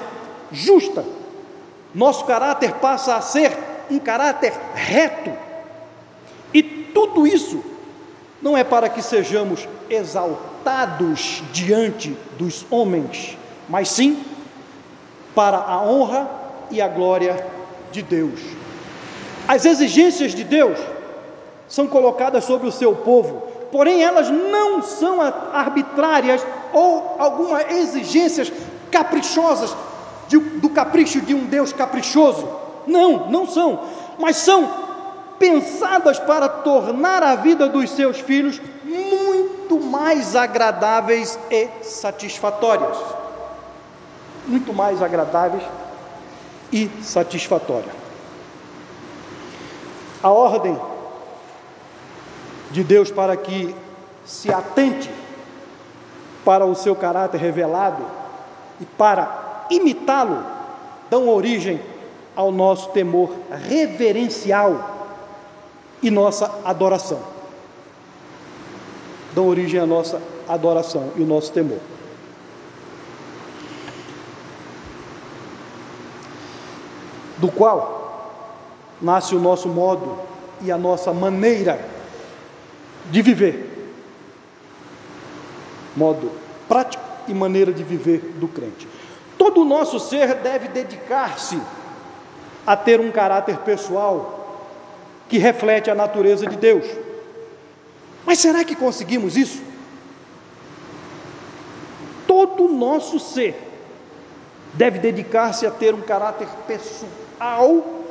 justa, 0.52 1.04
nosso 1.94 2.26
caráter 2.26 2.74
passa 2.76 3.16
a 3.16 3.22
ser 3.22 3.52
um 3.90 4.00
caráter 4.00 4.54
reto, 4.74 5.32
e 6.54 6.64
tudo 6.64 7.28
isso 7.28 7.64
não 8.42 8.56
é 8.56 8.64
para 8.64 8.88
que 8.88 9.02
sejamos 9.02 9.68
exaltados 9.90 10.57
diante 11.52 12.18
dos 12.38 12.66
homens, 12.70 13.38
mas 13.70 13.90
sim 13.90 14.24
para 15.34 15.58
a 15.58 15.82
honra 15.82 16.30
e 16.70 16.82
a 16.82 16.88
glória 16.88 17.46
de 17.92 18.02
Deus. 18.02 18.40
As 19.48 19.66
exigências 19.66 20.34
de 20.34 20.44
Deus 20.44 20.78
são 21.68 21.88
colocadas 21.88 22.44
sobre 22.44 22.68
o 22.68 22.72
seu 22.72 22.96
povo, 22.96 23.44
porém 23.72 24.04
elas 24.04 24.30
não 24.30 24.82
são 24.82 25.22
arbitrárias 25.22 26.46
ou 26.74 27.16
algumas 27.18 27.72
exigências 27.72 28.52
caprichosas 28.92 29.76
de, 30.28 30.38
do 30.38 30.70
capricho 30.70 31.22
de 31.22 31.34
um 31.34 31.46
Deus 31.46 31.72
caprichoso. 31.72 32.48
Não, 32.86 33.30
não 33.30 33.48
são, 33.48 33.80
mas 34.20 34.38
são 34.38 34.70
pensadas 35.40 36.20
para 36.20 36.50
tornar 36.50 37.22
a 37.24 37.36
vida 37.36 37.68
dos 37.68 37.90
seus 37.92 38.20
filhos 38.20 38.60
muito 39.68 39.86
mais 39.86 40.34
agradáveis 40.34 41.38
e 41.52 41.68
satisfatórias. 41.84 42.98
Muito 44.48 44.74
mais 44.74 45.02
agradáveis 45.02 45.64
e 46.72 46.90
satisfatórias. 47.02 47.94
A 50.24 50.30
ordem 50.30 50.80
de 52.72 52.82
Deus 52.82 53.12
para 53.12 53.36
que 53.36 53.76
se 54.26 54.54
atente 54.54 55.10
para 56.46 56.66
o 56.66 56.74
seu 56.74 56.96
caráter 56.96 57.38
revelado 57.38 58.06
e 58.80 58.86
para 58.86 59.66
imitá-lo 59.70 60.46
dão 61.10 61.28
origem 61.28 61.82
ao 62.36 62.54
nosso 62.54 62.90
temor 62.92 63.32
reverencial 63.68 64.80
e 66.02 66.10
nossa 66.10 66.50
adoração. 66.64 67.37
Dão 69.34 69.48
origem 69.48 69.80
à 69.80 69.86
nossa 69.86 70.22
adoração 70.48 71.12
e 71.16 71.22
o 71.22 71.26
nosso 71.26 71.52
temor. 71.52 71.80
Do 77.38 77.52
qual 77.52 77.98
nasce 79.02 79.36
o 79.36 79.40
nosso 79.40 79.70
modo 79.70 80.18
e 80.62 80.72
a 80.72 80.78
nossa 80.78 81.14
maneira 81.14 81.80
de 83.12 83.22
viver. 83.22 83.92
Modo 85.96 86.32
prático 86.68 87.04
e 87.28 87.34
maneira 87.34 87.72
de 87.72 87.84
viver 87.84 88.20
do 88.40 88.48
crente. 88.48 88.88
Todo 89.38 89.62
o 89.62 89.66
nosso 89.66 90.00
ser 90.00 90.36
deve 90.36 90.68
dedicar-se 90.70 91.60
a 92.66 92.76
ter 92.76 93.00
um 93.00 93.12
caráter 93.12 93.58
pessoal 93.60 94.64
que 95.30 95.38
reflete 95.38 95.90
a 95.90 95.96
natureza 95.96 96.48
de 96.48 96.58
Deus. 96.58 96.86
Mas 98.28 98.40
será 98.40 98.62
que 98.66 98.76
conseguimos 98.76 99.38
isso? 99.38 99.62
Todo 102.28 102.66
o 102.66 102.74
nosso 102.74 103.18
ser 103.22 103.56
deve 104.74 105.00
dedicar-se 105.00 105.66
a 105.66 105.72
ter 105.72 105.96
um 105.96 106.02
caráter 106.02 106.50
pessoal 106.68 108.04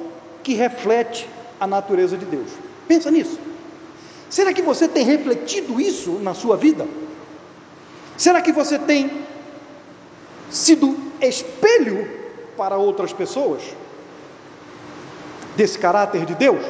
que 0.42 0.54
reflete 0.54 1.28
a 1.60 1.66
natureza 1.66 2.16
de 2.16 2.24
Deus. 2.24 2.50
Pensa 2.88 3.10
nisso. 3.10 3.38
Será 4.30 4.54
que 4.54 4.62
você 4.62 4.88
tem 4.88 5.04
refletido 5.04 5.78
isso 5.78 6.12
na 6.12 6.32
sua 6.32 6.56
vida? 6.56 6.88
Será 8.16 8.40
que 8.40 8.52
você 8.52 8.78
tem 8.78 9.10
sido 10.50 10.96
espelho 11.20 12.08
para 12.56 12.78
outras 12.78 13.12
pessoas 13.12 13.62
desse 15.54 15.78
caráter 15.78 16.24
de 16.24 16.34
Deus? 16.34 16.64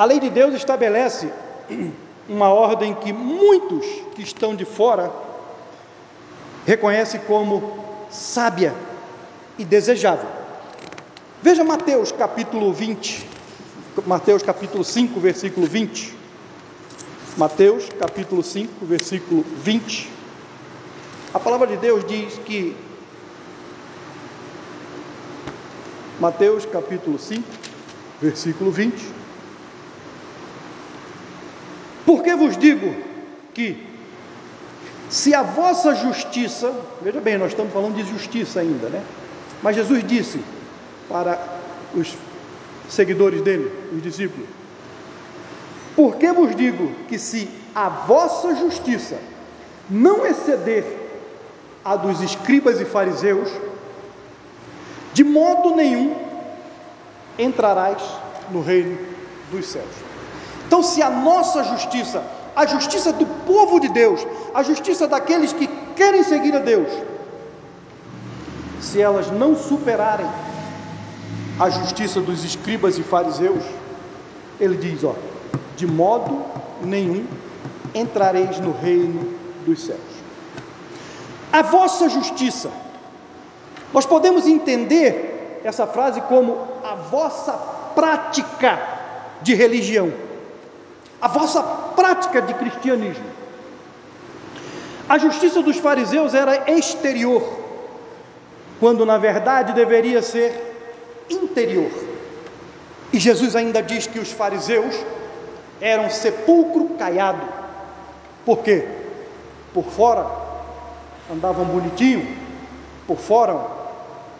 A 0.00 0.06
lei 0.06 0.18
de 0.18 0.30
Deus 0.30 0.54
estabelece 0.54 1.30
uma 2.26 2.48
ordem 2.48 2.94
que 2.94 3.12
muitos 3.12 3.84
que 4.14 4.22
estão 4.22 4.56
de 4.56 4.64
fora 4.64 5.12
reconhecem 6.64 7.20
como 7.26 7.84
sábia 8.10 8.72
e 9.58 9.64
desejável. 9.66 10.26
Veja 11.42 11.62
Mateus 11.62 12.12
capítulo 12.12 12.72
20, 12.72 13.28
Mateus 14.06 14.42
capítulo 14.42 14.82
5, 14.82 15.20
versículo 15.20 15.66
20. 15.66 16.16
Mateus 17.36 17.90
capítulo 17.98 18.42
5, 18.42 18.86
versículo 18.86 19.44
20. 19.62 20.10
A 21.34 21.38
palavra 21.38 21.66
de 21.66 21.76
Deus 21.76 22.06
diz 22.06 22.38
que 22.46 22.74
Mateus 26.18 26.64
capítulo 26.64 27.18
5, 27.18 27.44
versículo 28.22 28.70
20 28.70 29.19
porque 32.10 32.34
vos 32.34 32.56
digo 32.56 32.92
que, 33.54 33.86
se 35.08 35.32
a 35.32 35.44
vossa 35.44 35.94
justiça, 35.94 36.74
veja 37.00 37.20
bem, 37.20 37.38
nós 37.38 37.52
estamos 37.52 37.72
falando 37.72 37.94
de 37.94 38.02
justiça 38.02 38.58
ainda, 38.58 38.88
né? 38.88 39.00
Mas 39.62 39.76
Jesus 39.76 40.02
disse 40.04 40.40
para 41.08 41.38
os 41.94 42.16
seguidores 42.88 43.42
dele, 43.42 43.70
os 43.92 44.02
discípulos: 44.02 44.48
Porque 45.94 46.32
vos 46.32 46.56
digo 46.56 46.90
que 47.06 47.16
se 47.16 47.48
a 47.76 47.88
vossa 47.88 48.56
justiça 48.56 49.16
não 49.88 50.26
exceder 50.26 50.84
a 51.84 51.94
dos 51.94 52.20
escribas 52.22 52.80
e 52.80 52.84
fariseus, 52.84 53.48
de 55.14 55.22
modo 55.22 55.76
nenhum 55.76 56.16
entrarás 57.38 58.02
no 58.50 58.62
reino 58.62 58.98
dos 59.52 59.64
céus. 59.66 60.09
Então, 60.70 60.84
se 60.84 61.02
a 61.02 61.10
nossa 61.10 61.64
justiça, 61.64 62.22
a 62.54 62.64
justiça 62.64 63.12
do 63.12 63.26
povo 63.26 63.80
de 63.80 63.88
Deus, 63.88 64.24
a 64.54 64.62
justiça 64.62 65.08
daqueles 65.08 65.52
que 65.52 65.66
querem 65.96 66.22
seguir 66.22 66.54
a 66.54 66.60
Deus, 66.60 66.86
se 68.80 69.02
elas 69.02 69.32
não 69.32 69.56
superarem 69.56 70.28
a 71.58 71.68
justiça 71.70 72.20
dos 72.20 72.44
escribas 72.44 72.96
e 72.98 73.02
fariseus, 73.02 73.64
ele 74.60 74.76
diz: 74.76 75.02
ó, 75.02 75.16
de 75.74 75.88
modo 75.88 76.40
nenhum 76.80 77.26
entrareis 77.92 78.60
no 78.60 78.70
reino 78.70 79.28
dos 79.66 79.82
céus. 79.82 79.98
A 81.52 81.62
vossa 81.62 82.08
justiça, 82.08 82.70
nós 83.92 84.06
podemos 84.06 84.46
entender 84.46 85.60
essa 85.64 85.84
frase 85.84 86.20
como 86.20 86.58
a 86.84 86.94
vossa 86.94 87.54
prática 87.92 88.78
de 89.42 89.52
religião 89.52 90.29
a 91.20 91.28
vossa 91.28 91.62
prática 91.62 92.40
de 92.40 92.54
cristianismo. 92.54 93.24
A 95.08 95.18
justiça 95.18 95.60
dos 95.62 95.76
fariseus 95.76 96.34
era 96.34 96.70
exterior, 96.70 97.42
quando 98.78 99.04
na 99.04 99.18
verdade 99.18 99.72
deveria 99.72 100.22
ser 100.22 101.26
interior. 101.28 101.90
E 103.12 103.18
Jesus 103.18 103.56
ainda 103.56 103.82
diz 103.82 104.06
que 104.06 104.18
os 104.18 104.30
fariseus 104.30 104.94
eram 105.80 106.08
sepulcro 106.08 106.90
caiado. 106.96 107.42
Por 108.44 108.58
quê? 108.58 108.86
Por 109.74 109.84
fora 109.84 110.26
andavam 111.30 111.64
bonitinho, 111.64 112.36
por 113.06 113.18
fora 113.18 113.80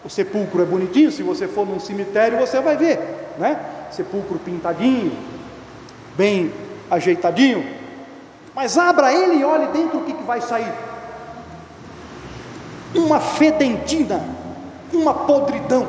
o 0.03 0.09
sepulcro 0.09 0.61
é 0.61 0.65
bonitinho, 0.65 1.11
se 1.11 1.21
você 1.21 1.47
for 1.47 1.65
num 1.65 1.79
cemitério 1.79 2.39
você 2.39 2.59
vai 2.59 2.75
ver, 2.75 2.99
né? 3.37 3.59
Sepulcro 3.91 4.39
pintadinho, 4.39 5.11
bem 6.15 6.51
ajeitadinho, 6.91 7.65
mas 8.53 8.77
abra 8.77 9.13
ele 9.13 9.37
e 9.37 9.45
olhe 9.45 9.67
dentro 9.67 9.99
o 9.99 10.03
que, 10.03 10.13
que 10.13 10.23
vai 10.23 10.41
sair. 10.41 10.73
Uma 12.93 13.21
fedentina, 13.21 14.21
uma 14.91 15.13
podridão. 15.13 15.87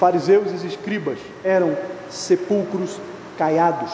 Fariseus 0.00 0.62
e 0.62 0.66
escribas 0.66 1.18
eram 1.44 1.76
sepulcros 2.08 2.98
caiados. 3.36 3.92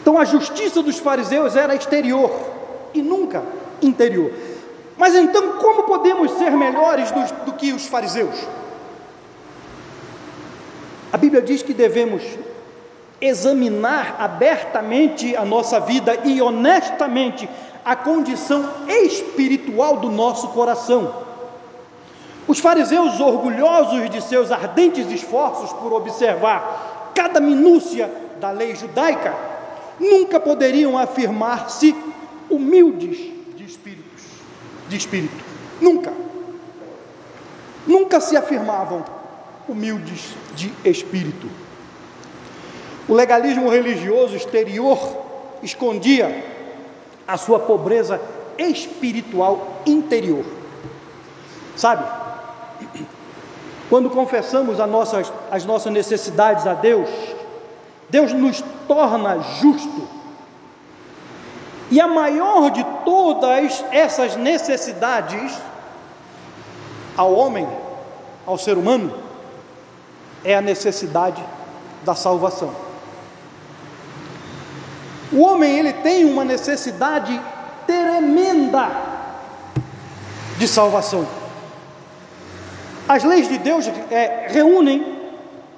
Então 0.00 0.18
a 0.18 0.24
justiça 0.24 0.82
dos 0.82 0.98
fariseus 0.98 1.56
era 1.56 1.74
exterior 1.74 2.30
e 2.94 3.02
nunca 3.02 3.42
interior. 3.80 4.32
Mas 4.96 5.14
então, 5.14 5.41
como 5.62 5.84
podemos 5.84 6.32
ser 6.32 6.50
melhores 6.50 7.10
do, 7.12 7.44
do 7.46 7.52
que 7.52 7.72
os 7.72 7.86
fariseus? 7.86 8.36
A 11.12 11.16
Bíblia 11.16 11.40
diz 11.40 11.62
que 11.62 11.72
devemos 11.72 12.22
examinar 13.20 14.16
abertamente 14.18 15.36
a 15.36 15.44
nossa 15.44 15.78
vida 15.78 16.18
e 16.24 16.42
honestamente 16.42 17.48
a 17.84 17.94
condição 17.94 18.68
espiritual 18.88 19.98
do 19.98 20.10
nosso 20.10 20.48
coração. 20.48 21.14
Os 22.48 22.58
fariseus, 22.58 23.20
orgulhosos 23.20 24.10
de 24.10 24.20
seus 24.20 24.50
ardentes 24.50 25.10
esforços 25.12 25.72
por 25.74 25.92
observar 25.92 27.12
cada 27.14 27.40
minúcia 27.40 28.10
da 28.40 28.50
lei 28.50 28.74
judaica, 28.74 29.32
nunca 30.00 30.40
poderiam 30.40 30.98
afirmar-se 30.98 31.94
humildes 32.50 33.30
de 34.88 34.96
espírito. 34.96 35.51
Nunca. 35.82 36.12
Nunca 37.84 38.20
se 38.20 38.36
afirmavam 38.36 39.04
humildes 39.68 40.34
de 40.54 40.72
espírito. 40.84 41.48
O 43.08 43.14
legalismo 43.14 43.68
religioso 43.68 44.36
exterior 44.36 44.96
escondia 45.60 46.44
a 47.26 47.36
sua 47.36 47.58
pobreza 47.58 48.20
espiritual 48.56 49.82
interior. 49.84 50.44
Sabe? 51.76 52.04
Quando 53.90 54.08
confessamos 54.08 54.78
as 54.78 54.88
nossas, 54.88 55.32
as 55.50 55.64
nossas 55.64 55.92
necessidades 55.92 56.64
a 56.64 56.74
Deus, 56.74 57.10
Deus 58.08 58.32
nos 58.32 58.62
torna 58.86 59.40
justo 59.60 60.22
e 61.92 62.00
a 62.00 62.06
maior 62.06 62.70
de 62.70 62.82
todas 63.04 63.84
essas 63.90 64.34
necessidades 64.34 65.60
ao 67.16 67.32
homem, 67.34 67.68
ao 68.46 68.58
ser 68.58 68.76
humano, 68.76 69.12
é 70.44 70.54
a 70.54 70.60
necessidade 70.60 71.42
da 72.04 72.14
salvação. 72.14 72.72
O 75.32 75.42
homem 75.42 75.78
ele 75.78 75.92
tem 75.94 76.24
uma 76.24 76.44
necessidade 76.44 77.40
tremenda 77.86 78.90
de 80.58 80.68
salvação. 80.68 81.26
As 83.08 83.24
leis 83.24 83.48
de 83.48 83.58
Deus 83.58 83.86
é, 84.10 84.46
reúnem 84.48 85.20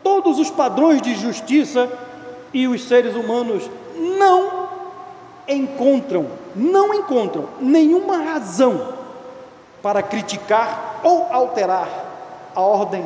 todos 0.02 0.38
os 0.38 0.50
padrões 0.50 1.00
de 1.00 1.14
justiça 1.14 1.90
e 2.52 2.68
os 2.68 2.84
seres 2.84 3.14
humanos 3.14 3.68
não 4.18 4.68
encontram, 5.48 6.26
não 6.54 6.92
encontram 6.94 7.48
nenhuma 7.60 8.18
razão 8.18 8.94
para 9.82 10.02
criticar 10.02 10.93
ou 11.04 11.28
alterar 11.30 11.88
a 12.54 12.60
ordem 12.60 13.04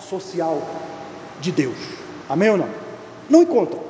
social 0.00 0.60
de 1.40 1.52
Deus. 1.52 1.76
Amém 2.28 2.50
ou 2.50 2.56
não? 2.56 2.68
Não 3.28 3.42
encontram. 3.42 3.80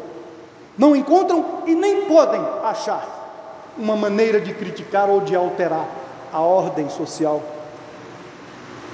Não 0.77 0.95
encontram 0.95 1.63
e 1.67 1.75
nem 1.75 2.07
podem 2.07 2.41
achar 2.65 3.73
uma 3.79 3.97
maneira 3.97 4.41
de 4.41 4.53
criticar 4.53 5.09
ou 5.09 5.21
de 5.21 5.35
alterar 5.35 5.87
a 6.33 6.41
ordem 6.41 6.89
social 6.89 7.43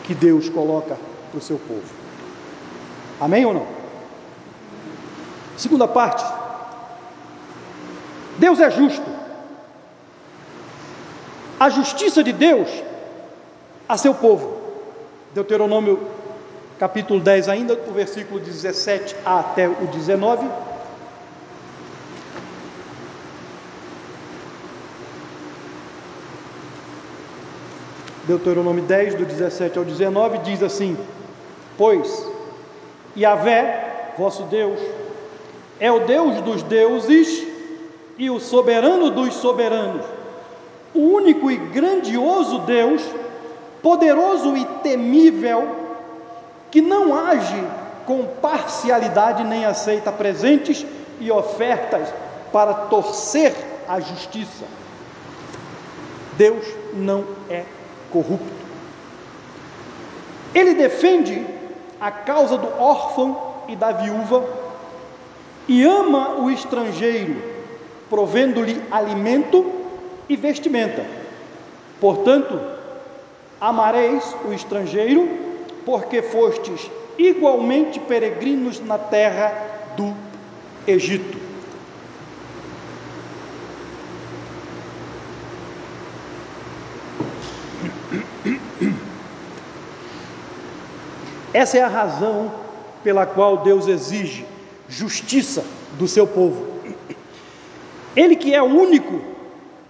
que 0.04 0.14
Deus 0.14 0.48
coloca 0.48 0.96
para 1.30 1.38
o 1.38 1.42
seu 1.42 1.58
povo. 1.58 1.88
Amém 3.20 3.46
ou 3.46 3.54
não? 3.54 3.66
Segunda 5.56 5.86
parte, 5.86 6.24
Deus 8.38 8.58
é 8.60 8.70
justo. 8.70 9.04
A 11.58 11.68
justiça 11.68 12.24
de 12.24 12.32
Deus 12.32 12.68
a 13.90 13.96
seu 13.96 14.14
povo. 14.14 14.56
Deuteronômio 15.34 15.98
capítulo 16.78 17.18
10, 17.18 17.48
ainda, 17.48 17.74
o 17.88 17.92
versículo 17.92 18.38
17 18.38 19.16
até 19.26 19.68
o 19.68 19.88
19. 19.92 20.46
Deuteronômio 28.28 28.84
10, 28.84 29.16
do 29.16 29.24
17 29.24 29.76
ao 29.76 29.84
19, 29.84 30.38
diz 30.38 30.62
assim: 30.62 30.96
Pois 31.76 32.28
Yahvé, 33.16 34.12
vosso 34.16 34.44
Deus, 34.44 34.78
é 35.80 35.90
o 35.90 36.06
Deus 36.06 36.40
dos 36.42 36.62
deuses 36.62 37.44
e 38.16 38.30
o 38.30 38.38
soberano 38.38 39.10
dos 39.10 39.34
soberanos, 39.34 40.06
o 40.94 41.00
único 41.00 41.50
e 41.50 41.56
grandioso 41.56 42.60
Deus 42.60 43.02
poderoso 43.82 44.56
e 44.56 44.64
temível, 44.82 45.76
que 46.70 46.80
não 46.80 47.16
age 47.16 47.62
com 48.06 48.24
parcialidade 48.40 49.44
nem 49.44 49.64
aceita 49.64 50.10
presentes 50.10 50.84
e 51.20 51.30
ofertas 51.30 52.08
para 52.52 52.74
torcer 52.74 53.54
a 53.88 54.00
justiça. 54.00 54.64
Deus 56.36 56.66
não 56.94 57.24
é 57.48 57.64
corrupto. 58.10 58.60
Ele 60.54 60.74
defende 60.74 61.46
a 62.00 62.10
causa 62.10 62.56
do 62.56 62.68
órfão 62.80 63.50
e 63.68 63.76
da 63.76 63.92
viúva 63.92 64.44
e 65.68 65.84
ama 65.84 66.30
o 66.40 66.50
estrangeiro, 66.50 67.40
provendo-lhe 68.08 68.82
alimento 68.90 69.70
e 70.28 70.36
vestimenta. 70.36 71.04
Portanto, 72.00 72.58
amareis 73.60 74.24
o 74.44 74.52
estrangeiro, 74.52 75.28
porque 75.84 76.22
fostes 76.22 76.90
igualmente 77.18 78.00
peregrinos 78.00 78.80
na 78.80 78.96
terra 78.96 79.52
do 79.96 80.14
Egito. 80.86 81.38
Essa 91.52 91.78
é 91.78 91.82
a 91.82 91.88
razão 91.88 92.50
pela 93.02 93.26
qual 93.26 93.58
Deus 93.58 93.88
exige 93.88 94.46
justiça 94.88 95.64
do 95.98 96.06
seu 96.06 96.26
povo. 96.26 96.68
Ele 98.16 98.36
que 98.36 98.54
é 98.54 98.62
o 98.62 98.66
único 98.66 99.20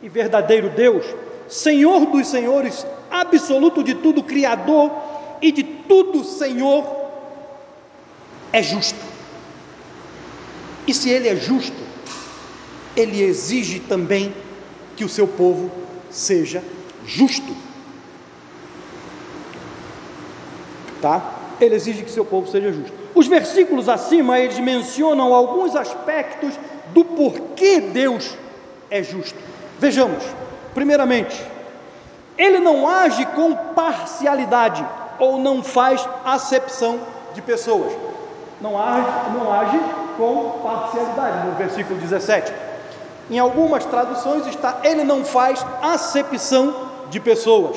e 0.02 0.08
verdadeiro 0.08 0.70
Deus, 0.70 1.04
Senhor 1.50 2.06
dos 2.06 2.28
senhores, 2.28 2.86
absoluto 3.10 3.82
de 3.82 3.94
tudo, 3.94 4.22
Criador 4.22 4.92
e 5.42 5.50
de 5.50 5.64
tudo, 5.64 6.22
Senhor, 6.22 6.86
é 8.52 8.62
justo. 8.62 8.98
E 10.86 10.94
se 10.94 11.10
Ele 11.10 11.28
é 11.28 11.34
justo, 11.34 11.76
Ele 12.96 13.20
exige 13.20 13.80
também 13.80 14.32
que 14.96 15.04
o 15.04 15.08
seu 15.08 15.26
povo 15.26 15.70
seja 16.08 16.62
justo. 17.04 17.54
Tá? 21.02 21.34
Ele 21.60 21.74
exige 21.74 22.04
que 22.04 22.10
seu 22.10 22.24
povo 22.24 22.48
seja 22.48 22.72
justo. 22.72 22.92
Os 23.14 23.26
versículos 23.26 23.88
acima, 23.88 24.38
eles 24.38 24.58
mencionam 24.60 25.34
alguns 25.34 25.74
aspectos 25.74 26.54
do 26.94 27.04
porquê 27.04 27.80
Deus 27.80 28.36
é 28.88 29.02
justo. 29.02 29.38
Vejamos, 29.78 30.22
primeiramente, 30.74 31.44
ele 32.36 32.58
não 32.58 32.88
age 32.88 33.24
com 33.26 33.54
parcialidade 33.74 34.84
ou 35.18 35.38
não 35.38 35.62
faz 35.62 36.08
acepção 36.24 36.98
de 37.34 37.42
pessoas. 37.42 37.92
Não 38.60 38.80
age, 38.80 39.06
não 39.34 39.52
age 39.52 39.80
com 40.16 40.60
parcialidade, 40.62 41.46
no 41.46 41.54
versículo 41.54 41.98
17. 42.00 42.52
Em 43.30 43.38
algumas 43.38 43.84
traduções 43.84 44.46
está: 44.46 44.80
ele 44.82 45.04
não 45.04 45.24
faz 45.24 45.64
acepção 45.82 46.74
de 47.10 47.20
pessoas. 47.20 47.76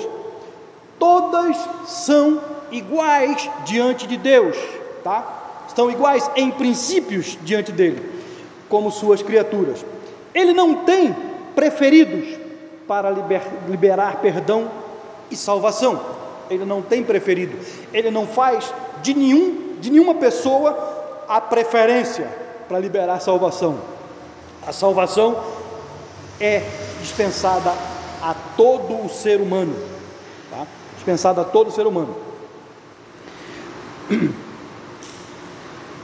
Todas 0.98 1.58
são 1.86 2.40
iguais 2.72 3.50
diante 3.66 4.08
de 4.08 4.18
Deus, 4.18 4.58
tá? 5.04 5.24
Estão 5.68 5.92
iguais 5.92 6.30
em 6.36 6.52
princípios 6.52 7.38
diante 7.42 7.72
dele, 7.72 8.24
como 8.70 8.92
suas 8.92 9.22
criaturas. 9.22 9.86
Ele 10.34 10.54
não 10.54 10.76
tem 10.86 11.16
preferidos 11.56 12.43
para 12.88 13.10
liber, 13.10 13.42
liberar 13.68 14.18
perdão 14.22 14.70
e 15.30 15.36
salvação. 15.36 16.00
Ele 16.50 16.66
não 16.66 16.82
tem 16.82 17.04
preferido. 17.04 17.58
Ele 17.94 18.12
não 18.12 18.28
faz 18.28 18.74
de 19.02 19.14
nenhum 19.14 19.64
de 19.84 19.90
nenhuma 19.90 20.16
pessoa 20.16 21.26
a 21.28 21.42
preferência 21.42 22.26
para 22.70 22.80
liberar 22.80 23.20
salvação. 23.20 23.80
A 24.66 24.72
salvação 24.72 25.44
é 26.40 26.64
dispensada 27.02 27.70
a 28.22 28.34
todo 28.56 29.06
o 29.06 29.10
ser 29.10 29.42
humano, 29.42 29.76
tá? 30.50 30.66
dispensada 30.96 31.42
a 31.42 31.44
todo 31.44 31.68
o 31.68 31.72
ser 31.72 31.86
humano. 31.86 32.16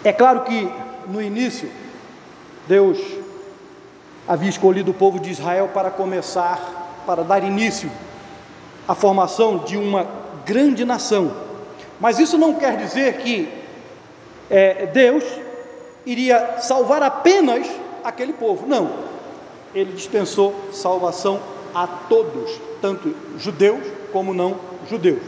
É 0.03 0.13
claro 0.13 0.41
que 0.41 0.69
no 1.07 1.21
início, 1.21 1.69
Deus 2.67 2.97
havia 4.29 4.49
escolhido 4.49 4.91
o 4.91 4.93
povo 4.93 5.19
de 5.19 5.31
Israel 5.31 5.71
para 5.73 5.89
começar, 5.89 7.01
para 7.03 7.23
dar 7.23 7.43
início 7.43 7.89
à 8.87 8.93
formação 8.93 9.57
de 9.57 9.75
uma 9.75 10.05
grande 10.45 10.85
nação. 10.85 11.31
Mas 11.99 12.19
isso 12.19 12.37
não 12.37 12.53
quer 12.53 12.77
dizer 12.77 13.17
que 13.17 13.51
é, 14.47 14.85
Deus 14.85 15.23
iria 16.05 16.59
salvar 16.59 17.01
apenas 17.01 17.67
aquele 18.03 18.31
povo. 18.31 18.67
Não. 18.67 18.91
Ele 19.73 19.93
dispensou 19.93 20.53
salvação 20.71 21.39
a 21.73 21.87
todos, 21.87 22.51
tanto 22.79 23.15
judeus 23.39 23.83
como 24.13 24.31
não 24.31 24.57
judeus. 24.87 25.23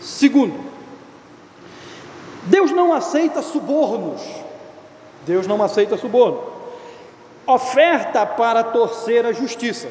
Segundo, 0.00 0.58
Deus 2.44 2.72
não 2.72 2.92
aceita 2.92 3.42
subornos. 3.42 4.22
Deus 5.24 5.46
não 5.46 5.62
aceita 5.62 5.96
suborno. 5.96 6.49
Oferta 7.50 8.24
para 8.24 8.62
torcer 8.62 9.26
a 9.26 9.32
justiça. 9.32 9.88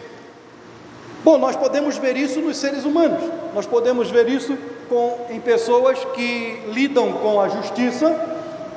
Bom, 1.26 1.38
nós 1.38 1.58
podemos 1.58 1.98
ver 1.98 2.15
isso 2.15 2.39
nos 2.39 2.56
seres 2.56 2.86
humanos. 2.86 3.22
Nós 3.54 3.65
podemos 3.65 4.10
ver 4.10 4.30
isso 4.30 4.58
com, 4.88 5.26
em 5.30 5.41
pessoas 5.41 6.00
que 6.15 6.63
lidam 6.67 7.12
com 7.12 7.41
a 7.41 7.50
justiça 7.50 8.15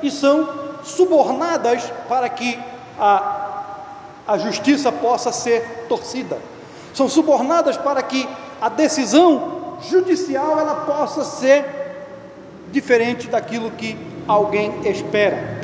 e 0.01 0.11
são 0.11 0.49
subornadas 0.83 1.89
para 2.09 2.27
que 2.27 2.59
a, 2.99 3.63
a 4.27 4.37
justiça 4.37 4.91
possa 4.91 5.31
ser 5.31 5.85
torcida. 5.87 6.37
São 6.93 7.07
subornadas 7.07 7.77
para 7.77 8.03
que 8.03 8.27
a 8.59 8.67
decisão 8.67 9.77
judicial 9.89 10.59
ela 10.59 10.75
possa 10.81 11.23
ser 11.23 11.63
diferente 12.69 13.29
daquilo 13.29 13.71
que 13.71 13.97
alguém 14.27 14.73
espera. 14.83 15.62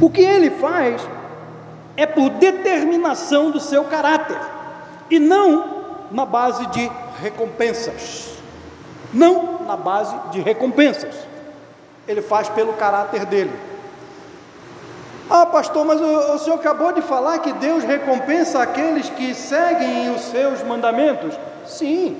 O 0.00 0.08
que 0.08 0.22
ele 0.22 0.50
faz 0.50 1.06
é 1.96 2.06
por 2.06 2.30
determinação 2.30 3.50
do 3.50 3.60
seu 3.60 3.84
caráter 3.84 4.38
e 5.10 5.18
não 5.18 5.80
na 6.10 6.24
base 6.24 6.66
de 6.68 6.90
recompensas. 7.20 8.30
Não 9.12 9.64
na 9.66 9.76
base 9.76 10.16
de 10.30 10.40
recompensas. 10.40 11.14
Ele 12.08 12.22
faz 12.22 12.48
pelo 12.48 12.72
caráter 12.74 13.26
dele. 13.26 13.52
Ah, 15.28 15.46
pastor, 15.46 15.84
mas 15.84 16.00
o, 16.00 16.34
o 16.34 16.38
senhor 16.38 16.56
acabou 16.56 16.92
de 16.92 17.02
falar 17.02 17.38
que 17.38 17.52
Deus 17.52 17.84
recompensa 17.84 18.60
aqueles 18.60 19.08
que 19.10 19.34
seguem 19.34 20.12
os 20.12 20.22
seus 20.22 20.62
mandamentos. 20.64 21.38
Sim, 21.66 22.16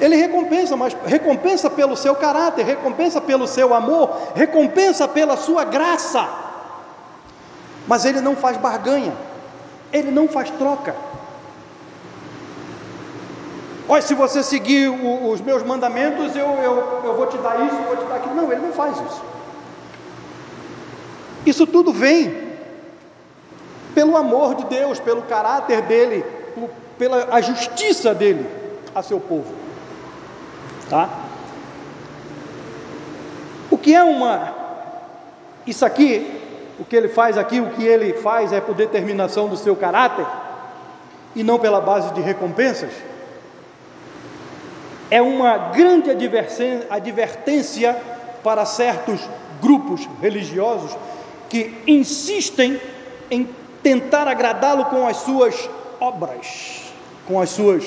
ele 0.00 0.16
recompensa, 0.16 0.76
mas 0.76 0.96
recompensa 1.04 1.70
pelo 1.70 1.96
seu 1.96 2.14
caráter, 2.14 2.64
recompensa 2.64 3.20
pelo 3.20 3.46
seu 3.46 3.74
amor, 3.74 4.10
recompensa 4.34 5.06
pela 5.06 5.36
sua 5.36 5.64
graça. 5.64 6.28
Mas 7.86 8.04
ele 8.04 8.20
não 8.20 8.34
faz 8.36 8.56
barganha, 8.56 9.12
ele 9.92 10.10
não 10.10 10.28
faz 10.28 10.50
troca. 10.50 10.94
Olha, 13.88 14.02
se 14.02 14.14
você 14.14 14.42
seguir 14.42 14.88
o, 14.88 15.30
os 15.30 15.40
meus 15.40 15.62
mandamentos, 15.62 16.34
eu, 16.34 16.46
eu, 16.46 17.00
eu 17.04 17.16
vou 17.16 17.26
te 17.26 17.36
dar 17.38 17.60
isso, 17.66 17.76
vou 17.76 17.96
te 17.96 18.04
dar 18.04 18.16
aquilo. 18.16 18.34
Não, 18.34 18.50
ele 18.50 18.62
não 18.62 18.72
faz 18.72 18.96
isso. 18.96 19.22
Isso 21.44 21.66
tudo 21.66 21.92
vem 21.92 22.52
pelo 23.94 24.16
amor 24.16 24.54
de 24.54 24.64
Deus, 24.64 24.98
pelo 24.98 25.22
caráter 25.22 25.82
dele, 25.82 26.24
pela 26.98 27.40
justiça 27.40 28.14
dele 28.14 28.46
a 28.94 29.02
seu 29.02 29.20
povo. 29.20 29.61
Tá? 30.92 31.08
O 33.70 33.78
que 33.78 33.94
é 33.94 34.04
uma. 34.04 34.54
Isso 35.66 35.86
aqui, 35.86 36.38
o 36.78 36.84
que 36.84 36.94
ele 36.94 37.08
faz 37.08 37.38
aqui, 37.38 37.60
o 37.60 37.70
que 37.70 37.82
ele 37.82 38.12
faz 38.12 38.52
é 38.52 38.60
por 38.60 38.74
determinação 38.74 39.48
do 39.48 39.56
seu 39.56 39.74
caráter 39.74 40.26
e 41.34 41.42
não 41.42 41.58
pela 41.58 41.80
base 41.80 42.12
de 42.12 42.20
recompensas 42.20 42.90
é 45.10 45.22
uma 45.22 45.56
grande 45.70 46.10
advertência 46.90 47.96
para 48.44 48.66
certos 48.66 49.18
grupos 49.62 50.06
religiosos 50.20 50.94
que 51.48 51.74
insistem 51.86 52.78
em 53.30 53.48
tentar 53.82 54.28
agradá-lo 54.28 54.84
com 54.86 55.08
as 55.08 55.16
suas 55.16 55.70
obras, 55.98 56.92
com 57.26 57.40
as 57.40 57.48
suas 57.48 57.82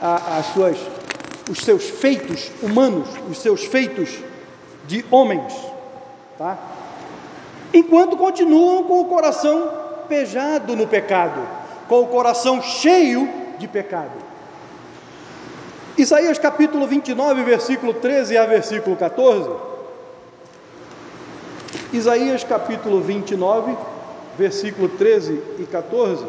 as 0.00 0.46
suas, 0.46 0.78
os 1.48 1.58
seus 1.58 1.84
feitos 1.88 2.50
humanos, 2.62 3.08
os 3.30 3.38
seus 3.38 3.64
feitos 3.64 4.18
de 4.86 5.04
homens, 5.10 5.54
tá? 6.36 6.58
Enquanto 7.72 8.16
continuam 8.16 8.84
com 8.84 9.00
o 9.00 9.04
coração 9.06 9.70
pejado 10.08 10.74
no 10.74 10.86
pecado, 10.86 11.40
com 11.88 12.00
o 12.00 12.06
coração 12.08 12.62
cheio 12.62 13.28
de 13.58 13.68
pecado. 13.68 14.12
Isaías 15.96 16.38
capítulo 16.38 16.86
29, 16.86 17.42
versículo 17.42 17.92
13 17.94 18.36
a 18.36 18.46
versículo 18.46 18.96
14. 18.96 19.50
Isaías 21.92 22.44
capítulo 22.44 23.00
29, 23.00 23.76
versículo 24.38 24.88
13 24.90 25.42
e 25.58 25.64
14. 25.64 26.24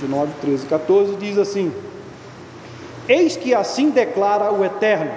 29, 0.00 0.32
13 0.40 0.64
e 0.64 0.68
14 0.68 1.16
diz 1.16 1.36
assim: 1.36 1.72
Eis 3.08 3.36
que 3.36 3.54
assim 3.54 3.90
declara 3.90 4.50
o 4.52 4.64
Eterno: 4.64 5.10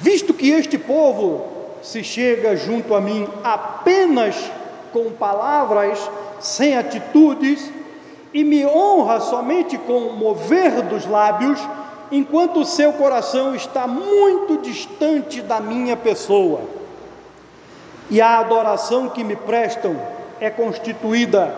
Visto 0.00 0.34
que 0.34 0.50
este 0.50 0.76
povo 0.76 1.44
se 1.82 2.02
chega 2.02 2.56
junto 2.56 2.94
a 2.94 3.00
mim 3.00 3.28
apenas 3.44 4.34
com 4.92 5.10
palavras, 5.12 6.10
sem 6.40 6.76
atitudes, 6.76 7.70
e 8.34 8.42
me 8.42 8.66
honra 8.66 9.20
somente 9.20 9.78
com 9.78 9.98
o 9.98 10.16
mover 10.16 10.82
dos 10.82 11.06
lábios, 11.06 11.60
enquanto 12.10 12.60
o 12.60 12.66
seu 12.66 12.92
coração 12.94 13.54
está 13.54 13.86
muito 13.86 14.58
distante 14.58 15.40
da 15.42 15.60
minha 15.60 15.96
pessoa. 15.96 16.60
E 18.10 18.20
a 18.20 18.38
adoração 18.38 19.08
que 19.08 19.22
me 19.24 19.36
prestam 19.36 19.96
é 20.40 20.50
constituída 20.50 21.54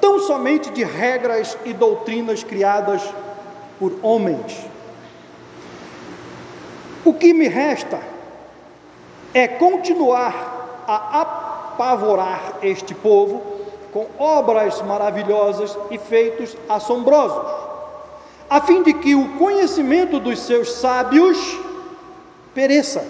tão 0.00 0.18
somente 0.20 0.70
de 0.70 0.84
regras 0.84 1.56
e 1.64 1.72
doutrinas 1.72 2.42
criadas 2.42 3.02
por 3.78 3.98
homens. 4.02 4.66
O 7.04 7.14
que 7.14 7.32
me 7.32 7.48
resta 7.48 8.00
é 9.32 9.48
continuar 9.48 10.84
a 10.86 11.20
apavorar 11.20 12.58
este 12.62 12.94
povo 12.94 13.42
com 13.92 14.06
obras 14.18 14.80
maravilhosas 14.82 15.76
e 15.90 15.98
feitos 15.98 16.56
assombrosos, 16.68 17.44
a 18.48 18.60
fim 18.60 18.82
de 18.82 18.92
que 18.94 19.14
o 19.14 19.36
conhecimento 19.38 20.20
dos 20.20 20.40
seus 20.40 20.72
sábios 20.72 21.38
pereça 22.54 23.04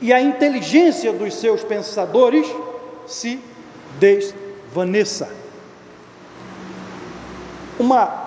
e 0.00 0.12
a 0.12 0.20
inteligência 0.20 1.12
dos 1.12 1.34
seus 1.34 1.62
pensadores 1.62 2.46
se 3.06 3.38
desvaneça 3.98 5.42
uma 7.78 8.22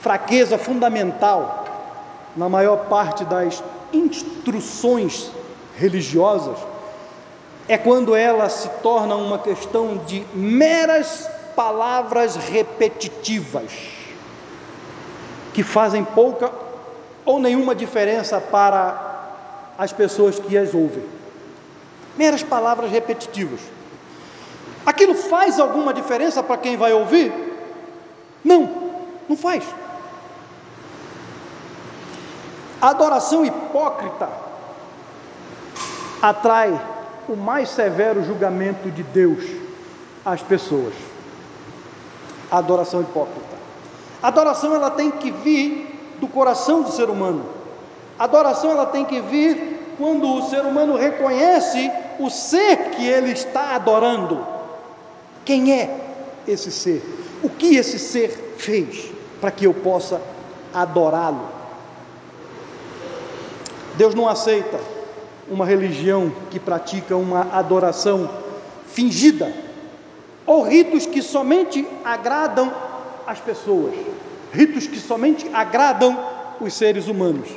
fraqueza 0.00 0.56
fundamental 0.56 1.64
na 2.36 2.48
maior 2.48 2.86
parte 2.86 3.24
das 3.24 3.62
instruções 3.92 5.30
religiosas 5.76 6.58
é 7.68 7.76
quando 7.76 8.14
ela 8.14 8.48
se 8.48 8.68
torna 8.82 9.16
uma 9.16 9.38
questão 9.38 9.98
de 10.06 10.24
meras 10.32 11.28
palavras 11.56 12.36
repetitivas 12.36 13.72
que 15.52 15.62
fazem 15.62 16.04
pouca 16.04 16.52
ou 17.24 17.40
nenhuma 17.40 17.74
diferença 17.74 18.40
para 18.40 19.72
as 19.76 19.92
pessoas 19.92 20.38
que 20.38 20.56
as 20.56 20.74
ouvem. 20.74 21.02
Meras 22.16 22.42
palavras 22.42 22.90
repetitivas. 22.90 23.60
Aquilo 24.86 25.16
faz 25.16 25.58
alguma 25.58 25.92
diferença 25.92 26.44
para 26.44 26.56
quem 26.56 26.76
vai 26.76 26.92
ouvir? 26.92 27.32
Não, 28.44 28.70
não 29.28 29.36
faz. 29.36 29.64
A 32.80 32.90
adoração 32.90 33.44
hipócrita 33.44 34.28
atrai 36.22 36.80
o 37.28 37.34
mais 37.34 37.70
severo 37.70 38.22
julgamento 38.22 38.88
de 38.88 39.02
Deus 39.02 39.44
às 40.24 40.40
pessoas. 40.40 40.94
A 42.48 42.58
adoração 42.58 43.00
hipócrita. 43.00 43.56
A 44.22 44.28
adoração 44.28 44.72
ela 44.72 44.90
tem 44.90 45.10
que 45.10 45.32
vir 45.32 46.16
do 46.20 46.28
coração 46.28 46.82
do 46.82 46.92
ser 46.92 47.10
humano. 47.10 47.44
A 48.16 48.24
adoração 48.24 48.70
ela 48.70 48.86
tem 48.86 49.04
que 49.04 49.20
vir 49.20 49.94
quando 49.98 50.32
o 50.32 50.48
ser 50.48 50.60
humano 50.60 50.96
reconhece 50.96 51.90
o 52.20 52.30
ser 52.30 52.90
que 52.90 53.04
ele 53.04 53.32
está 53.32 53.74
adorando. 53.74 54.55
Quem 55.46 55.72
é 55.72 55.88
esse 56.46 56.72
ser? 56.72 57.02
O 57.40 57.48
que 57.48 57.76
esse 57.76 58.00
ser 58.00 58.54
fez 58.58 59.12
para 59.40 59.52
que 59.52 59.64
eu 59.64 59.72
possa 59.72 60.20
adorá-lo? 60.74 61.48
Deus 63.96 64.12
não 64.12 64.28
aceita 64.28 64.78
uma 65.48 65.64
religião 65.64 66.32
que 66.50 66.58
pratica 66.58 67.16
uma 67.16 67.42
adoração 67.52 68.28
fingida 68.88 69.52
ou 70.44 70.62
ritos 70.62 71.06
que 71.06 71.22
somente 71.22 71.86
agradam 72.04 72.72
as 73.24 73.38
pessoas, 73.38 73.94
ritos 74.52 74.88
que 74.88 74.98
somente 74.98 75.48
agradam 75.54 76.18
os 76.60 76.74
seres 76.74 77.06
humanos. 77.06 77.48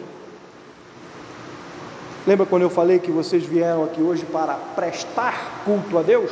Lembra 2.27 2.45
quando 2.45 2.61
eu 2.61 2.69
falei 2.69 2.99
que 2.99 3.09
vocês 3.09 3.43
vieram 3.43 3.83
aqui 3.83 3.99
hoje 3.99 4.25
para 4.25 4.53
prestar 4.75 5.63
culto 5.65 5.97
a 5.97 6.03
Deus? 6.03 6.31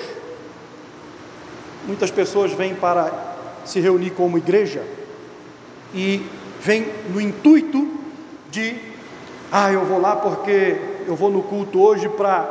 Muitas 1.88 2.12
pessoas 2.12 2.52
vêm 2.52 2.76
para 2.76 3.10
se 3.63 3.80
reunir 3.80 4.10
como 4.10 4.38
igreja 4.38 4.84
e 5.93 6.21
vem 6.60 6.86
no 7.10 7.21
intuito 7.21 7.88
de, 8.50 8.76
ah, 9.50 9.71
eu 9.71 9.86
vou 9.86 9.97
lá 9.97 10.17
porque 10.17 10.76
eu 11.08 11.15
vou 11.15 11.32
no 11.32 11.41
culto 11.41 11.82
hoje 11.82 12.10
para 12.10 12.45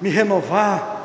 me 0.00 0.08
renovar, 0.08 1.00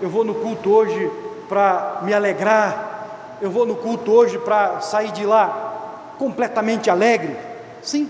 eu 0.00 0.08
vou 0.08 0.24
no 0.24 0.34
culto 0.34 0.70
hoje 0.70 1.10
para 1.50 2.00
me 2.02 2.14
alegrar, 2.14 3.36
eu 3.42 3.50
vou 3.50 3.66
no 3.66 3.76
culto 3.76 4.10
hoje 4.10 4.38
para 4.38 4.80
sair 4.80 5.12
de 5.12 5.26
lá 5.26 6.14
completamente 6.18 6.88
alegre. 6.88 7.36
Sim, 7.82 8.08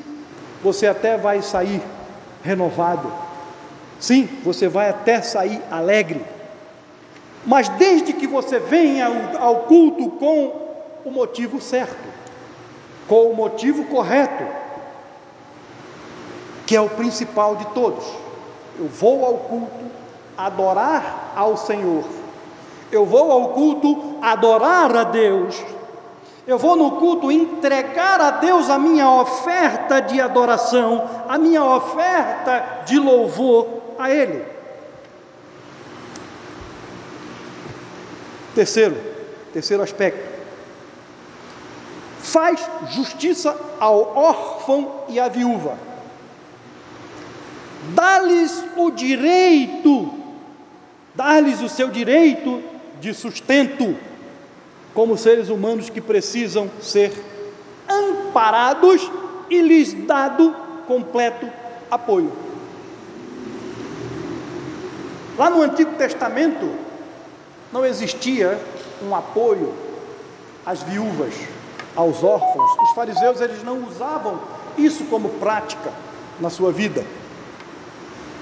você 0.62 0.86
até 0.86 1.16
vai 1.16 1.42
sair 1.42 1.82
renovado. 2.40 3.12
Sim, 3.98 4.28
você 4.44 4.68
vai 4.68 4.88
até 4.88 5.20
sair 5.22 5.60
alegre 5.72 6.24
mas 7.44 7.68
desde 7.70 8.12
que 8.12 8.26
você 8.26 8.58
venha 8.58 9.36
ao 9.38 9.60
culto 9.60 10.10
com 10.10 10.52
o 11.04 11.10
motivo 11.10 11.60
certo, 11.60 12.08
com 13.08 13.30
o 13.30 13.34
motivo 13.34 13.84
correto, 13.86 14.44
que 16.66 16.76
é 16.76 16.80
o 16.80 16.88
principal 16.88 17.56
de 17.56 17.66
todos. 17.66 18.04
Eu 18.78 18.86
vou 18.86 19.24
ao 19.24 19.34
culto 19.34 19.84
adorar 20.36 21.32
ao 21.34 21.56
Senhor. 21.56 22.04
Eu 22.92 23.04
vou 23.04 23.32
ao 23.32 23.48
culto 23.48 24.16
adorar 24.22 24.94
a 24.94 25.04
Deus. 25.04 25.60
Eu 26.46 26.58
vou 26.58 26.76
no 26.76 26.92
culto 26.92 27.30
entregar 27.30 28.20
a 28.20 28.30
Deus 28.32 28.70
a 28.70 28.78
minha 28.78 29.08
oferta 29.10 30.00
de 30.00 30.20
adoração, 30.20 31.08
a 31.28 31.38
minha 31.38 31.64
oferta 31.64 32.82
de 32.86 32.98
louvor 32.98 33.66
a 33.98 34.10
Ele. 34.10 34.59
Terceiro, 38.54 38.96
terceiro 39.52 39.82
aspecto. 39.82 40.30
Faz 42.18 42.60
justiça 42.90 43.56
ao 43.78 44.16
órfão 44.16 45.04
e 45.08 45.18
à 45.18 45.28
viúva. 45.28 45.76
Dá-lhes 47.94 48.62
o 48.76 48.90
direito, 48.90 50.12
dá-lhes 51.14 51.62
o 51.62 51.68
seu 51.68 51.88
direito 51.88 52.62
de 53.00 53.14
sustento, 53.14 53.96
como 54.92 55.16
seres 55.16 55.48
humanos 55.48 55.88
que 55.88 56.00
precisam 56.00 56.70
ser 56.80 57.12
amparados 57.88 59.10
e 59.48 59.62
lhes 59.62 59.94
dado 60.06 60.54
completo 60.86 61.50
apoio. 61.90 62.32
Lá 65.38 65.48
no 65.48 65.62
Antigo 65.62 65.94
Testamento, 65.94 66.68
não 67.72 67.84
existia 67.84 68.60
um 69.02 69.14
apoio 69.14 69.72
às 70.64 70.82
viúvas, 70.82 71.34
aos 71.94 72.22
órfãos. 72.22 72.70
Os 72.82 72.94
fariseus 72.94 73.40
eles 73.40 73.62
não 73.62 73.84
usavam 73.84 74.40
isso 74.76 75.04
como 75.04 75.28
prática 75.30 75.92
na 76.40 76.50
sua 76.50 76.72
vida. 76.72 77.04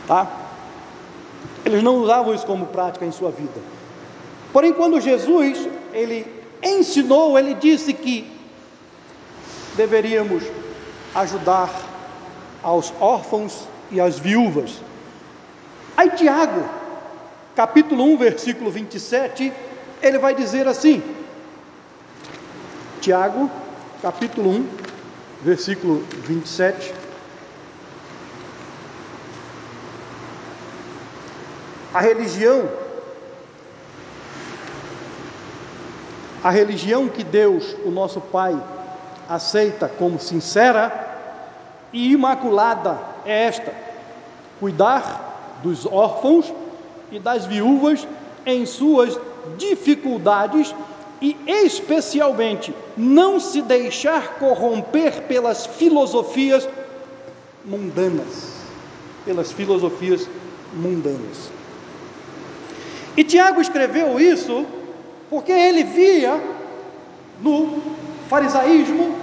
Tá? 0.07 0.26
Eles 1.64 1.83
não 1.83 1.97
usavam 1.97 2.35
isso 2.35 2.47
como 2.47 2.66
prática 2.66 3.05
em 3.05 3.12
sua 3.12 3.31
vida. 3.31 3.61
Porém, 4.53 4.72
quando 4.72 5.01
Jesus 5.01 5.68
ele 5.93 6.26
ensinou, 6.62 7.39
ele 7.39 7.55
disse 7.55 7.93
que 7.93 8.31
deveríamos 9.76 10.43
ajudar 11.14 11.70
aos 12.62 12.93
órfãos 13.01 13.66
e 13.91 14.01
às 14.01 14.18
viúvas. 14.18 14.81
Aí 15.97 16.11
Tiago, 16.11 16.64
capítulo 17.59 18.05
1, 18.05 18.19
versículo 18.19 18.71
27, 18.71 19.53
ele 20.01 20.17
vai 20.17 20.33
dizer 20.33 20.69
assim: 20.69 21.03
Tiago, 23.01 23.51
capítulo 24.01 24.51
1, 24.51 24.69
versículo 25.43 26.05
27. 26.25 26.95
A 31.93 32.01
religião, 32.01 32.69
a 36.45 36.51
religião 36.51 37.09
que 37.09 37.25
Deus, 37.25 37.75
o 37.85 37.91
nosso 37.91 38.21
Pai, 38.21 38.57
aceita 39.29 39.89
como 39.89 40.21
sincera 40.21 40.93
e 41.93 42.13
imaculada 42.13 43.01
é 43.27 43.47
esta: 43.47 43.75
cuidar 44.61 45.59
dos 45.65 45.85
órfãos 45.87 46.55
e 47.11 47.19
das 47.19 47.47
viúvas 47.47 48.07
em 48.45 48.65
suas 48.67 49.19
dificuldades 49.57 50.75
e, 51.21 51.37
especialmente, 51.47 52.75
não 52.97 53.41
se 53.41 53.61
deixar 53.63 54.35
corromper 54.39 55.23
pelas 55.23 55.67
filosofias 55.67 56.69
mundanas. 57.65 58.57
Pelas 59.25 59.53
filosofias 59.53 60.29
mundanas. 60.73 61.51
E 63.17 63.25
Tiago 63.25 63.61
escreveu 63.61 64.21
isso 64.21 64.65
porque 65.29 65.53
ele 65.53 65.85
via 65.85 66.41
no 67.43 67.83
farisaísmo 68.29 69.17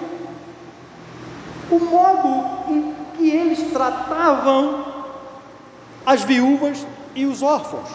o 1.71 1.79
modo 1.79 2.71
em 2.71 2.93
que 3.17 3.29
eles 3.29 3.71
tratavam 3.71 4.85
as 6.05 6.23
viúvas 6.23 6.85
e 7.15 7.25
os 7.25 7.41
órfãos. 7.41 7.89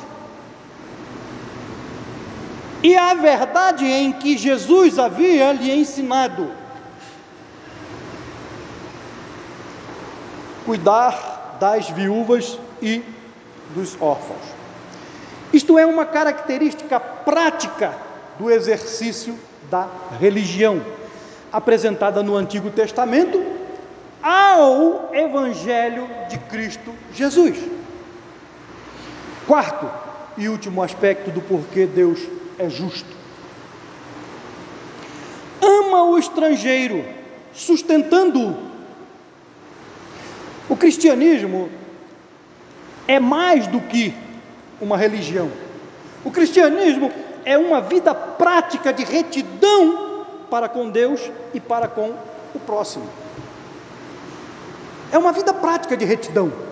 E 2.83 2.97
a 2.97 3.13
verdade 3.15 3.85
em 3.85 4.13
que 4.13 4.39
Jesus 4.39 4.99
havia 4.99 5.53
lhe 5.53 5.71
ensinado 5.71 6.51
cuidar 10.65 11.59
das 11.61 11.91
viúvas 11.91 12.59
e 12.81 13.03
dos 13.75 13.97
órfãos. 14.01 14.41
Isto 15.53 15.79
é 15.79 15.85
uma 15.85 16.07
característica 16.07 16.99
prática 16.99 17.93
do 18.39 18.51
exercício 18.51 19.39
da 19.71 19.89
religião, 20.19 20.81
apresentada 21.53 22.23
no 22.23 22.37
Antigo 22.37 22.71
Testamento 22.71 23.45
ao 24.23 25.11
Evangelho 25.13 26.09
de 26.29 26.39
Cristo 26.39 26.95
Jesus. 27.13 27.80
Quarto 29.51 29.91
e 30.39 30.49
último 30.49 30.81
aspecto 30.81 31.29
do 31.29 31.41
porquê 31.41 31.85
Deus 31.85 32.21
é 32.57 32.71
justo. 32.71 33.11
Ama 35.61 36.05
o 36.05 36.17
estrangeiro, 36.17 37.05
sustentando-o. 37.53 38.57
O 40.69 40.77
cristianismo 40.77 41.69
é 43.09 43.19
mais 43.19 43.67
do 43.67 43.81
que 43.81 44.15
uma 44.81 44.97
religião. 44.97 45.51
O 46.25 46.31
cristianismo 46.31 47.11
é 47.45 47.59
uma 47.59 47.81
vida 47.81 48.15
prática 48.15 48.93
de 48.93 49.03
retidão 49.03 50.27
para 50.49 50.69
com 50.69 50.89
Deus 50.89 51.29
e 51.53 51.59
para 51.59 51.89
com 51.89 52.15
o 52.55 52.61
próximo. 52.61 53.11
É 55.11 55.19
uma 55.19 55.33
vida 55.33 55.53
prática 55.53 55.97
de 55.97 56.05
retidão. 56.05 56.70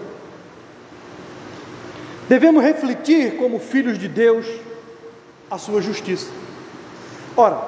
Devemos 2.29 2.63
refletir 2.63 3.37
como 3.37 3.59
filhos 3.59 3.99
de 3.99 4.07
Deus 4.07 4.47
a 5.51 5.57
sua 5.57 5.81
justiça. 5.81 6.31
Ora, 7.37 7.59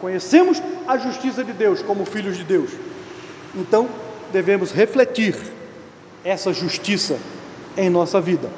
conhecemos 0.00 0.62
a 0.88 0.96
justiça 0.96 1.44
de 1.44 1.52
Deus 1.52 1.82
como 1.82 2.06
filhos 2.06 2.36
de 2.36 2.44
Deus, 2.44 2.70
então 3.54 3.88
devemos 4.32 4.72
refletir 4.72 5.36
essa 6.24 6.52
justiça 6.52 7.18
em 7.76 7.90
nossa 7.90 8.20
vida. 8.20 8.48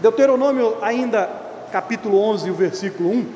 Deuteronômio, 0.00 0.76
ainda 0.82 1.28
capítulo 1.72 2.18
11, 2.20 2.50
o 2.50 2.54
versículo 2.54 3.10
1. 3.10 3.26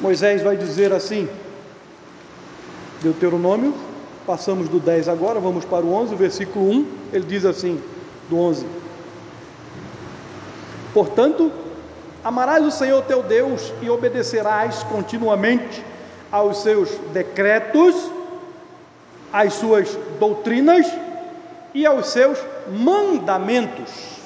Moisés 0.00 0.42
vai 0.42 0.56
dizer 0.56 0.92
assim, 0.92 1.28
Deuteronômio, 3.00 3.74
passamos 4.26 4.68
do 4.68 4.80
10 4.80 5.08
agora, 5.08 5.38
vamos 5.38 5.64
para 5.64 5.84
o 5.84 5.92
11, 5.92 6.14
o 6.14 6.16
versículo 6.16 6.68
1, 6.70 6.86
ele 7.12 7.24
diz 7.24 7.44
assim, 7.44 7.80
do 8.28 8.38
11: 8.38 8.66
Portanto, 10.92 11.50
Amarás 12.24 12.64
o 12.64 12.70
Senhor 12.70 13.02
teu 13.02 13.22
Deus 13.22 13.70
e 13.82 13.90
obedecerás 13.90 14.82
continuamente 14.84 15.84
aos 16.32 16.62
seus 16.62 16.88
decretos, 17.12 17.94
às 19.30 19.52
suas 19.52 19.94
doutrinas 20.18 20.86
e 21.74 21.84
aos 21.84 22.08
seus 22.08 22.38
mandamentos. 22.66 24.20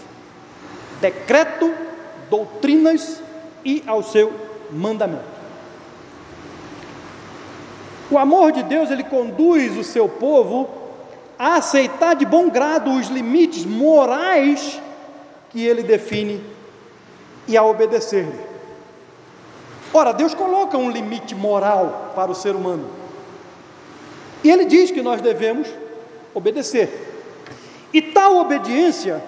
Decreto, 1.00 1.74
doutrinas 2.30 3.20
e 3.64 3.82
ao 3.84 4.00
seu 4.04 4.32
mandamento. 4.70 5.24
O 8.12 8.16
amor 8.16 8.52
de 8.52 8.62
Deus, 8.62 8.92
ele 8.92 9.02
conduz 9.02 9.76
o 9.76 9.82
seu 9.82 10.08
povo 10.08 10.68
a 11.38 11.56
aceitar 11.56 12.16
de 12.16 12.26
bom 12.26 12.50
grado 12.50 12.90
os 12.90 13.08
limites 13.08 13.64
morais 13.64 14.80
que 15.50 15.64
ele 15.64 15.82
define 15.82 16.42
e 17.46 17.56
a 17.56 17.62
obedecer-lhe. 17.62 18.38
Ora, 19.92 20.12
Deus 20.12 20.34
coloca 20.34 20.76
um 20.76 20.90
limite 20.90 21.34
moral 21.34 22.12
para 22.14 22.30
o 22.30 22.34
ser 22.34 22.54
humano. 22.54 22.90
E 24.44 24.50
ele 24.50 24.64
diz 24.64 24.90
que 24.90 25.02
nós 25.02 25.20
devemos 25.20 25.68
obedecer. 26.34 27.06
E 27.92 28.02
tal 28.02 28.36
obediência 28.36 29.22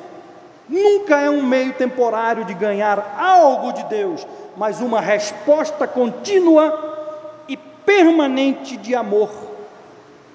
nunca 0.68 1.20
é 1.20 1.30
um 1.30 1.42
meio 1.42 1.72
temporário 1.72 2.44
de 2.44 2.54
ganhar 2.54 3.16
algo 3.18 3.72
de 3.72 3.84
Deus, 3.84 4.26
mas 4.56 4.80
uma 4.80 5.00
resposta 5.00 5.86
contínua 5.86 7.44
e 7.48 7.56
permanente 7.56 8.76
de 8.76 8.94
amor 8.94 9.30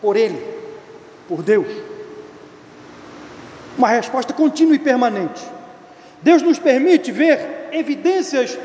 por 0.02 0.18
Ele, 0.18 0.55
por 1.28 1.42
Deus. 1.42 1.68
Uma 3.78 3.90
resposta 3.90 4.34
contínua 4.34 4.76
e 4.76 4.80
permanente. 4.80 5.44
Deus 6.22 6.42
nos 6.42 6.58
permite 6.58 7.12
ver 7.12 7.70
evidências 7.72 8.58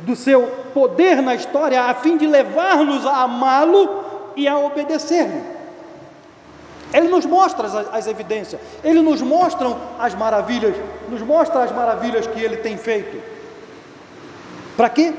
do 0.00 0.14
seu 0.14 0.42
poder 0.74 1.22
na 1.22 1.34
história 1.34 1.80
a 1.82 1.94
fim 1.94 2.16
de 2.16 2.26
levar-nos 2.26 3.06
a 3.06 3.22
amá-lo 3.22 4.04
e 4.36 4.46
a 4.46 4.58
obedecer-lhe. 4.58 5.42
Ele 6.92 7.08
nos 7.08 7.24
mostra 7.24 7.66
as, 7.66 7.74
as, 7.74 8.06
evidências, 8.06 8.60
ele 8.84 9.00
nos 9.00 9.22
mostra 9.22 9.74
as 9.98 10.14
maravilhas, 10.14 10.76
nos 11.08 11.22
mostra 11.22 11.62
as 11.62 11.72
maravilhas 11.72 12.26
que 12.26 12.40
ele 12.40 12.58
tem 12.58 12.76
feito. 12.76 13.22
Para 14.76 14.90
quê? 14.90 15.14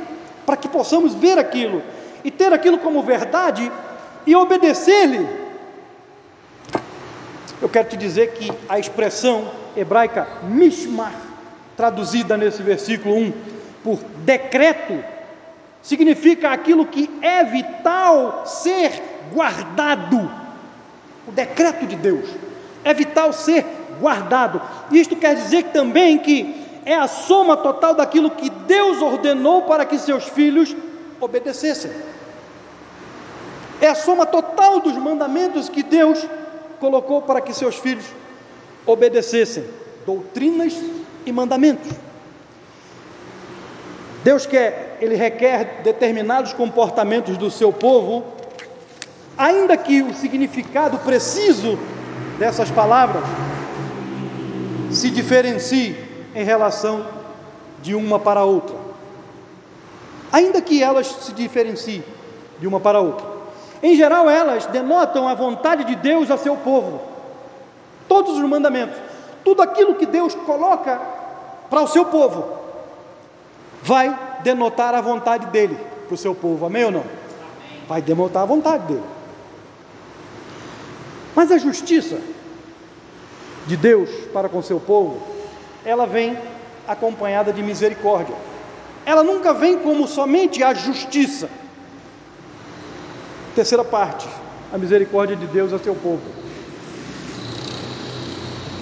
Para 0.46 0.56
que 0.56 0.68
possamos 0.68 1.16
ver 1.16 1.40
aquilo 1.40 1.82
e 2.24 2.30
ter 2.30 2.54
aquilo 2.54 2.78
como 2.78 3.02
verdade 3.02 3.72
e 4.26 4.36
obedecer-lhe. 4.36 5.43
Eu 7.64 7.70
quero 7.70 7.88
te 7.88 7.96
dizer 7.96 8.34
que 8.34 8.52
a 8.68 8.78
expressão 8.78 9.50
hebraica 9.74 10.28
mishmar 10.44 11.14
traduzida 11.78 12.36
nesse 12.36 12.62
versículo 12.62 13.16
1 13.16 13.34
por 13.82 14.00
decreto, 14.18 15.02
significa 15.82 16.52
aquilo 16.52 16.86
que 16.86 17.10
é 17.22 17.42
vital 17.46 18.44
ser 18.46 19.02
guardado. 19.32 20.30
O 21.26 21.32
decreto 21.32 21.86
de 21.86 21.96
Deus 21.96 22.30
é 22.84 22.94
vital 22.94 23.32
ser 23.32 23.66
guardado. 23.98 24.62
Isto 24.92 25.16
quer 25.16 25.34
dizer 25.34 25.64
também 25.72 26.20
que 26.20 26.66
é 26.86 26.96
a 26.96 27.08
soma 27.08 27.56
total 27.56 27.96
daquilo 27.96 28.30
que 28.30 28.50
Deus 28.50 29.02
ordenou 29.02 29.62
para 29.62 29.86
que 29.86 29.98
seus 29.98 30.26
filhos 30.26 30.76
obedecessem. 31.18 31.92
É 33.80 33.88
a 33.88 33.96
soma 33.96 34.26
total 34.26 34.82
dos 34.82 34.98
mandamentos 34.98 35.70
que 35.70 35.82
Deus 35.82 36.28
colocou 36.84 37.22
para 37.22 37.40
que 37.40 37.54
seus 37.54 37.78
filhos 37.78 38.04
obedecessem. 38.86 39.64
Doutrinas 40.06 40.74
e 41.26 41.32
mandamentos. 41.32 41.90
Deus 44.22 44.46
quer, 44.46 44.98
ele 45.00 45.16
requer 45.16 45.82
determinados 45.82 46.52
comportamentos 46.52 47.38
do 47.38 47.50
seu 47.50 47.72
povo, 47.72 48.26
ainda 49.38 49.78
que 49.78 50.02
o 50.02 50.14
significado 50.14 50.98
preciso 50.98 51.80
dessas 52.38 52.70
palavras 52.70 53.24
se 54.92 55.10
diferencie 55.10 55.96
em 56.36 56.44
relação 56.44 57.08
de 57.82 57.96
uma 57.96 58.20
para 58.20 58.44
outra. 58.44 58.76
Ainda 60.34 60.62
que 60.62 60.84
elas 60.84 61.08
se 61.08 61.32
diferenciem 61.32 62.04
de 62.60 62.68
uma 62.68 62.82
para 62.82 63.00
outra. 63.00 63.33
Em 63.84 63.96
geral, 63.96 64.30
elas 64.30 64.66
denotam 64.68 65.28
a 65.28 65.36
vontade 65.36 65.84
de 65.84 65.96
Deus 65.96 66.32
a 66.32 66.38
seu 66.38 66.56
povo. 66.56 67.02
Todos 68.08 68.38
os 68.38 68.44
mandamentos 68.50 68.98
tudo 69.44 69.62
aquilo 69.62 69.96
que 69.96 70.06
Deus 70.06 70.34
coloca 70.34 71.00
para 71.70 71.82
o 71.82 71.88
seu 71.88 72.06
povo 72.06 72.46
vai 73.82 74.18
denotar 74.44 74.96
a 74.96 75.02
vontade 75.02 75.48
dele 75.48 75.78
para 76.08 76.16
o 76.16 76.18
seu 76.18 76.34
povo, 76.34 76.66
amém 76.66 76.86
ou 76.86 76.92
não? 76.92 77.04
Vai 77.88 78.02
denotar 78.02 78.44
a 78.44 78.46
vontade 78.46 78.86
dele. 78.88 79.04
Mas 81.36 81.52
a 81.52 81.58
justiça 81.58 82.20
de 83.68 83.76
Deus 83.76 84.10
para 84.32 84.48
com 84.48 84.62
seu 84.62 84.80
povo, 84.80 85.22
ela 85.84 86.06
vem 86.06 86.38
acompanhada 86.88 87.52
de 87.52 87.62
misericórdia. 87.62 88.36
Ela 89.06 89.24
nunca 89.24 89.54
vem 89.54 89.80
como 89.80 90.08
somente 90.08 90.64
a 90.64 90.74
justiça. 90.74 91.50
Terceira 93.56 93.84
parte, 93.84 94.28
a 94.72 94.78
misericórdia 94.78 95.36
de 95.36 95.46
Deus 95.48 95.72
a 95.74 95.80
seu 95.80 95.96
povo. 95.96 96.22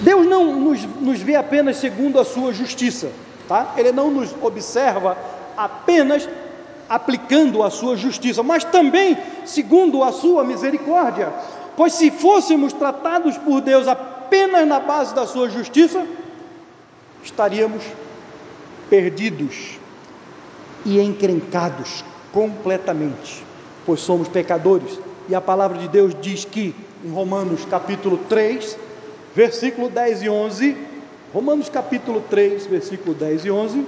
Deus 0.00 0.26
não 0.26 0.58
nos, 0.58 0.82
nos 1.00 1.20
vê 1.20 1.36
apenas 1.36 1.76
segundo 1.76 2.18
a 2.18 2.24
sua 2.24 2.52
justiça, 2.52 3.10
tá? 3.46 3.74
Ele 3.76 3.92
não 3.92 4.10
nos 4.10 4.34
observa 4.42 5.16
apenas 5.56 6.28
aplicando 6.88 7.62
a 7.62 7.70
sua 7.70 7.96
justiça, 7.96 8.42
mas 8.42 8.64
também 8.64 9.16
segundo 9.46 10.02
a 10.02 10.12
sua 10.12 10.44
misericórdia. 10.44 11.32
Pois 11.76 11.94
se 11.94 12.10
fôssemos 12.10 12.72
tratados 12.72 13.38
por 13.38 13.60
Deus 13.60 13.86
apenas 13.86 14.66
na 14.66 14.80
base 14.80 15.14
da 15.14 15.26
sua 15.26 15.48
justiça, 15.48 16.06
estaríamos 17.22 17.82
perdidos 18.90 19.78
e 20.84 21.00
encrencados 21.00 22.04
completamente, 22.32 23.44
pois 23.84 24.00
somos 24.00 24.28
pecadores. 24.28 24.98
E 25.28 25.34
a 25.34 25.40
palavra 25.40 25.78
de 25.78 25.88
Deus 25.88 26.14
diz 26.20 26.44
que, 26.44 26.74
em 27.04 27.10
Romanos 27.10 27.64
capítulo 27.64 28.18
3, 28.28 28.78
versículo 29.34 29.88
10 29.88 30.22
e 30.22 30.28
11, 30.28 30.76
Romanos 31.32 31.68
capítulo 31.68 32.22
3, 32.28 32.66
versículo 32.66 33.14
10 33.14 33.44
e 33.46 33.50
11, 33.50 33.86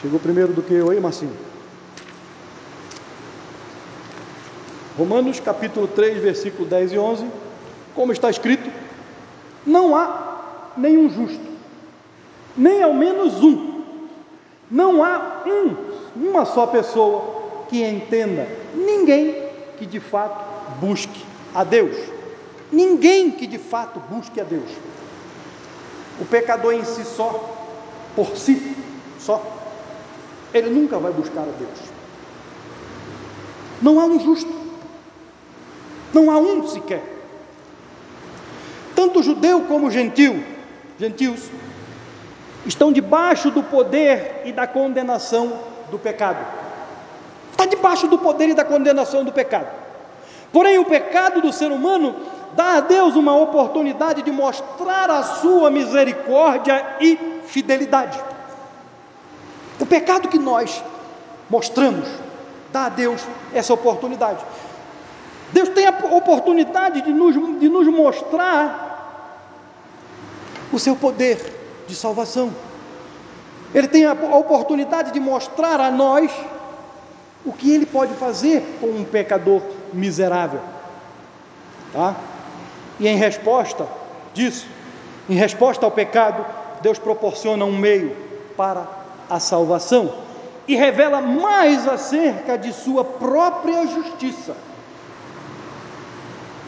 Chegou 0.00 0.18
primeiro 0.18 0.54
do 0.54 0.62
que 0.62 0.72
eu 0.72 0.90
aí, 0.90 0.98
Marcinho? 0.98 1.36
Romanos 4.96 5.40
capítulo 5.40 5.86
3, 5.88 6.22
versículo 6.22 6.66
10 6.66 6.92
e 6.92 6.98
11, 6.98 7.26
como 7.94 8.10
está 8.10 8.30
escrito: 8.30 8.70
Não 9.66 9.94
há 9.94 10.72
nenhum 10.76 11.08
justo, 11.10 11.44
nem 12.56 12.82
ao 12.82 12.94
menos 12.94 13.42
um, 13.42 13.82
não 14.70 15.04
há 15.04 15.42
um, 15.46 15.76
uma 16.16 16.44
só 16.44 16.66
pessoa 16.66 17.66
que 17.68 17.84
entenda, 17.84 18.48
ninguém 18.74 19.34
que 19.78 19.86
de 19.86 20.00
fato 20.00 20.44
busque 20.80 21.24
a 21.54 21.64
Deus, 21.64 21.96
ninguém 22.72 23.30
que 23.30 23.46
de 23.46 23.58
fato 23.58 24.00
busque 24.08 24.40
a 24.40 24.44
Deus. 24.44 24.70
O 26.20 26.24
pecador 26.24 26.74
em 26.74 26.84
si 26.84 27.04
só, 27.04 27.56
por 28.14 28.36
si 28.36 28.76
só, 29.18 29.42
ele 30.52 30.70
nunca 30.70 30.98
vai 30.98 31.12
buscar 31.12 31.42
a 31.42 31.52
Deus. 31.58 31.78
Não 33.80 33.98
há 33.98 34.04
um 34.04 34.20
justo, 34.20 34.52
não 36.12 36.30
há 36.30 36.38
um 36.38 36.66
sequer. 36.68 37.19
Tanto 39.00 39.22
judeu 39.22 39.62
como 39.62 39.90
gentil, 39.90 40.44
gentios, 40.98 41.48
estão 42.66 42.92
debaixo 42.92 43.50
do 43.50 43.62
poder 43.62 44.42
e 44.44 44.52
da 44.52 44.66
condenação 44.66 45.58
do 45.90 45.98
pecado. 45.98 46.36
Está 47.50 47.64
debaixo 47.64 48.08
do 48.08 48.18
poder 48.18 48.50
e 48.50 48.54
da 48.54 48.62
condenação 48.62 49.24
do 49.24 49.32
pecado. 49.32 49.68
Porém, 50.52 50.76
o 50.76 50.84
pecado 50.84 51.40
do 51.40 51.50
ser 51.50 51.72
humano 51.72 52.14
dá 52.52 52.74
a 52.74 52.80
Deus 52.80 53.16
uma 53.16 53.34
oportunidade 53.34 54.20
de 54.20 54.30
mostrar 54.30 55.08
a 55.08 55.22
sua 55.22 55.70
misericórdia 55.70 56.98
e 57.00 57.18
fidelidade. 57.46 58.22
O 59.80 59.86
pecado 59.86 60.28
que 60.28 60.38
nós 60.38 60.84
mostramos 61.48 62.06
dá 62.70 62.84
a 62.84 62.88
Deus 62.90 63.26
essa 63.54 63.72
oportunidade. 63.72 64.44
Deus 65.54 65.70
tem 65.70 65.86
a 65.86 65.90
oportunidade 65.90 67.00
de 67.00 67.14
nos, 67.14 67.34
de 67.58 67.66
nos 67.66 67.86
mostrar 67.86 68.89
o 70.72 70.78
seu 70.78 70.96
poder 70.96 71.38
de 71.86 71.94
salvação. 71.94 72.52
Ele 73.74 73.88
tem 73.88 74.04
a 74.04 74.12
oportunidade 74.12 75.12
de 75.12 75.20
mostrar 75.20 75.80
a 75.80 75.90
nós 75.90 76.30
o 77.44 77.52
que 77.52 77.72
ele 77.72 77.86
pode 77.86 78.14
fazer 78.14 78.62
com 78.80 78.88
um 78.88 79.04
pecador 79.04 79.62
miserável. 79.92 80.60
Tá? 81.92 82.14
E 82.98 83.08
em 83.08 83.16
resposta 83.16 83.86
disso, 84.34 84.66
em 85.28 85.34
resposta 85.34 85.84
ao 85.84 85.90
pecado, 85.90 86.44
Deus 86.82 86.98
proporciona 86.98 87.64
um 87.64 87.76
meio 87.76 88.16
para 88.56 88.86
a 89.28 89.38
salvação 89.38 90.12
e 90.66 90.76
revela 90.76 91.20
mais 91.20 91.86
acerca 91.88 92.58
de 92.58 92.72
sua 92.72 93.04
própria 93.04 93.86
justiça. 93.86 94.56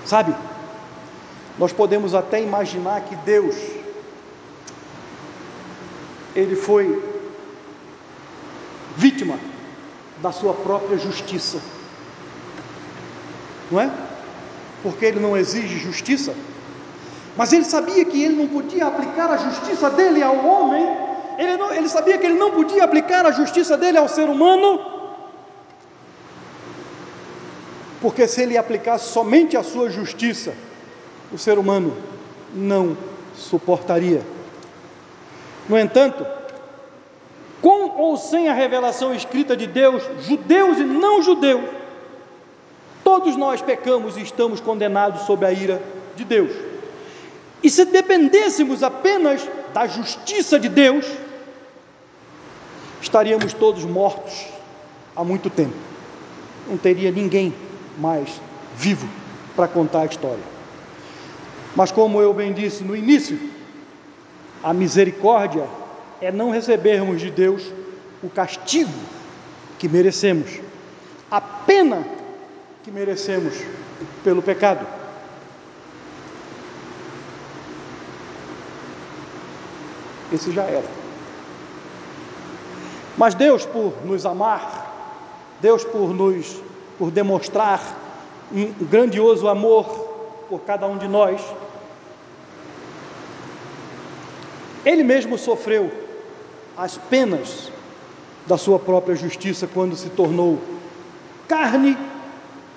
Sabe, 0.04 0.34
nós 1.58 1.72
podemos 1.72 2.14
até 2.14 2.40
imaginar 2.40 3.02
que 3.02 3.14
Deus, 3.16 3.54
Ele 6.34 6.56
foi 6.56 7.02
vítima 8.96 9.38
da 10.22 10.32
sua 10.32 10.54
própria 10.54 10.98
justiça, 10.98 11.60
não 13.70 13.80
é? 13.80 13.90
Porque 14.82 15.04
Ele 15.04 15.20
não 15.20 15.36
exige 15.36 15.78
justiça, 15.78 16.34
mas 17.36 17.52
Ele 17.52 17.64
sabia 17.64 18.04
que 18.04 18.22
Ele 18.22 18.36
não 18.36 18.48
podia 18.48 18.86
aplicar 18.86 19.30
a 19.30 19.36
justiça 19.36 19.90
dele 19.90 20.22
ao 20.22 20.44
homem 20.44 21.12
ele, 21.38 21.56
não, 21.56 21.72
ele 21.72 21.88
sabia 21.88 22.18
que 22.18 22.26
ele 22.26 22.38
não 22.38 22.50
podia 22.50 22.84
aplicar 22.84 23.24
a 23.26 23.32
justiça 23.32 23.76
dele 23.76 23.98
ao 23.98 24.08
ser 24.08 24.28
humano, 24.28 24.80
porque 28.00 28.26
se 28.26 28.42
ele 28.42 28.56
aplicasse 28.56 29.12
somente 29.12 29.56
a 29.56 29.62
sua 29.62 29.88
justiça, 29.88 30.54
o 31.32 31.38
ser 31.38 31.58
humano 31.58 31.96
não 32.54 32.96
suportaria. 33.34 34.22
No 35.68 35.78
entanto, 35.78 36.26
com 37.60 37.90
ou 37.96 38.16
sem 38.16 38.48
a 38.48 38.52
revelação 38.52 39.14
escrita 39.14 39.56
de 39.56 39.66
Deus, 39.66 40.02
judeus 40.26 40.78
e 40.78 40.84
não 40.84 41.22
judeus, 41.22 41.64
todos 43.04 43.36
nós 43.36 43.62
pecamos 43.62 44.16
e 44.16 44.22
estamos 44.22 44.60
condenados 44.60 45.22
sob 45.22 45.46
a 45.46 45.52
ira 45.52 45.80
de 46.16 46.24
Deus. 46.24 46.50
E 47.62 47.70
se 47.70 47.84
dependêssemos 47.84 48.82
apenas 48.82 49.48
da 49.72 49.86
justiça 49.86 50.58
de 50.58 50.68
Deus, 50.68 51.06
estaríamos 53.00 53.52
todos 53.52 53.84
mortos 53.84 54.46
há 55.14 55.22
muito 55.22 55.48
tempo. 55.48 55.74
Não 56.68 56.76
teria 56.76 57.10
ninguém 57.10 57.54
mais 57.98 58.28
vivo 58.76 59.08
para 59.54 59.68
contar 59.68 60.02
a 60.02 60.06
história. 60.06 60.52
Mas, 61.74 61.92
como 61.92 62.20
eu 62.20 62.34
bem 62.34 62.52
disse 62.52 62.82
no 62.82 62.96
início, 62.96 63.38
a 64.62 64.72
misericórdia 64.72 65.66
é 66.20 66.30
não 66.30 66.50
recebermos 66.50 67.20
de 67.20 67.30
Deus 67.30 67.62
o 68.22 68.28
castigo 68.28 68.92
que 69.78 69.88
merecemos, 69.88 70.60
a 71.30 71.40
pena 71.40 72.04
que 72.84 72.90
merecemos 72.90 73.54
pelo 74.22 74.40
pecado. 74.40 74.86
Esse 80.32 80.52
já 80.52 80.62
era. 80.62 80.88
Mas 83.18 83.34
Deus, 83.34 83.66
por 83.66 83.92
nos 84.04 84.24
amar, 84.24 84.90
Deus, 85.60 85.84
por 85.84 86.14
nos 86.14 86.62
por 86.98 87.10
demonstrar 87.10 87.80
um 88.52 88.72
grandioso 88.84 89.48
amor 89.48 89.86
por 90.48 90.60
cada 90.60 90.86
um 90.86 90.98
de 90.98 91.08
nós, 91.08 91.40
Ele 94.84 95.02
mesmo 95.02 95.38
sofreu 95.38 95.90
as 96.76 96.96
penas 96.96 97.70
da 98.46 98.56
sua 98.56 98.78
própria 98.78 99.14
justiça 99.14 99.68
quando 99.72 99.96
se 99.96 100.10
tornou 100.10 100.58
carne 101.46 101.96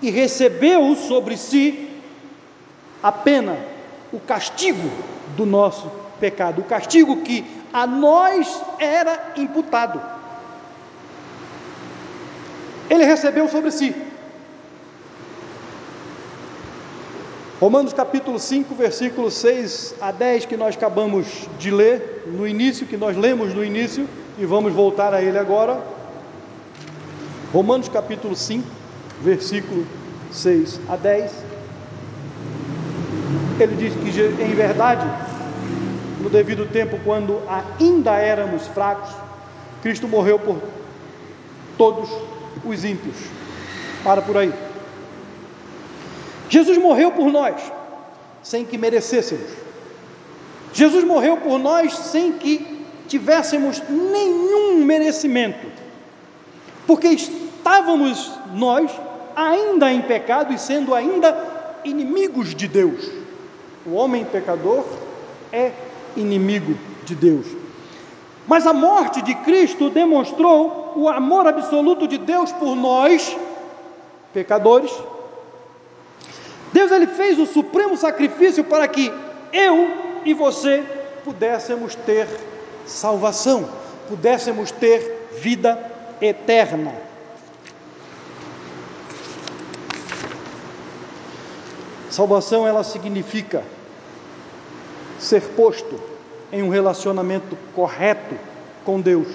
e 0.01 0.11
recebeu 0.11 0.95
sobre 0.95 1.37
si 1.37 1.89
a 3.01 3.11
pena, 3.11 3.57
o 4.11 4.19
castigo 4.19 4.89
do 5.35 5.45
nosso 5.45 5.91
pecado, 6.19 6.61
o 6.61 6.65
castigo 6.65 7.21
que 7.21 7.45
a 7.73 7.87
nós 7.87 8.61
era 8.79 9.33
imputado. 9.37 10.01
Ele 12.89 13.03
recebeu 13.03 13.47
sobre 13.49 13.71
si. 13.71 13.95
Romanos 17.59 17.93
capítulo 17.93 18.37
5, 18.37 18.75
versículos 18.75 19.33
6 19.35 19.95
a 20.01 20.11
10, 20.11 20.45
que 20.45 20.57
nós 20.57 20.75
acabamos 20.75 21.47
de 21.57 21.71
ler 21.71 22.25
no 22.27 22.45
início, 22.45 22.85
que 22.85 22.97
nós 22.97 23.15
lemos 23.15 23.53
no 23.53 23.63
início, 23.63 24.09
e 24.37 24.45
vamos 24.45 24.73
voltar 24.73 25.13
a 25.13 25.21
ele 25.21 25.37
agora. 25.37 25.81
Romanos 27.53 27.87
capítulo 27.87 28.35
5, 28.35 28.67
versículo 29.21 29.87
6 30.33 30.81
a 30.89 30.97
10. 30.97 31.31
Ele 33.57 33.75
diz 33.77 33.93
que, 33.93 34.43
em 34.43 34.53
verdade, 34.53 35.07
no 36.21 36.29
devido 36.29 36.69
tempo, 36.69 36.99
quando 37.05 37.41
ainda 37.79 38.17
éramos 38.17 38.67
fracos, 38.67 39.15
Cristo 39.81 40.09
morreu 40.09 40.37
por 40.37 40.57
todos 41.77 42.09
os 42.65 42.83
ímpios. 42.83 43.15
Para 44.03 44.21
por 44.21 44.35
aí. 44.35 44.64
Jesus 46.49 46.77
morreu 46.77 47.11
por 47.11 47.31
nós, 47.31 47.55
sem 48.43 48.65
que 48.65 48.77
merecêssemos. 48.77 49.49
Jesus 50.73 51.03
morreu 51.03 51.37
por 51.37 51.57
nós 51.57 51.93
sem 51.93 52.33
que 52.33 52.85
tivéssemos 53.07 53.81
nenhum 53.89 54.83
merecimento, 54.83 55.67
porque 56.85 57.07
estávamos 57.07 58.31
nós 58.53 58.91
ainda 59.35 59.91
em 59.91 60.01
pecado 60.01 60.53
e 60.53 60.57
sendo 60.57 60.93
ainda 60.93 61.79
inimigos 61.83 62.53
de 62.55 62.67
Deus. 62.67 63.09
O 63.85 63.93
homem 63.93 64.25
pecador 64.25 64.83
é 65.51 65.71
inimigo 66.15 66.75
de 67.05 67.15
Deus. 67.15 67.45
Mas 68.47 68.67
a 68.67 68.73
morte 68.73 69.21
de 69.21 69.33
Cristo 69.35 69.89
demonstrou 69.89 70.93
o 70.95 71.09
amor 71.09 71.47
absoluto 71.47 72.07
de 72.07 72.17
Deus 72.17 72.51
por 72.51 72.75
nós, 72.75 73.35
pecadores. 74.33 74.91
Deus 76.75 76.91
ele 76.91 77.07
fez 77.07 77.39
o 77.39 77.45
supremo 77.45 77.95
sacrifício 77.95 78.61
para 78.61 78.85
que 78.85 79.09
eu 79.53 80.19
e 80.25 80.33
você 80.33 80.83
pudéssemos 81.23 81.95
ter 81.95 82.27
salvação, 82.85 83.69
pudéssemos 84.09 84.71
ter 84.71 85.29
vida 85.39 85.79
eterna. 86.19 86.93
Salvação 92.09 92.67
ela 92.67 92.83
significa 92.83 93.63
ser 95.17 95.43
posto 95.55 95.97
em 96.51 96.61
um 96.61 96.67
relacionamento 96.67 97.57
correto 97.73 98.35
com 98.83 98.99
Deus, 98.99 99.29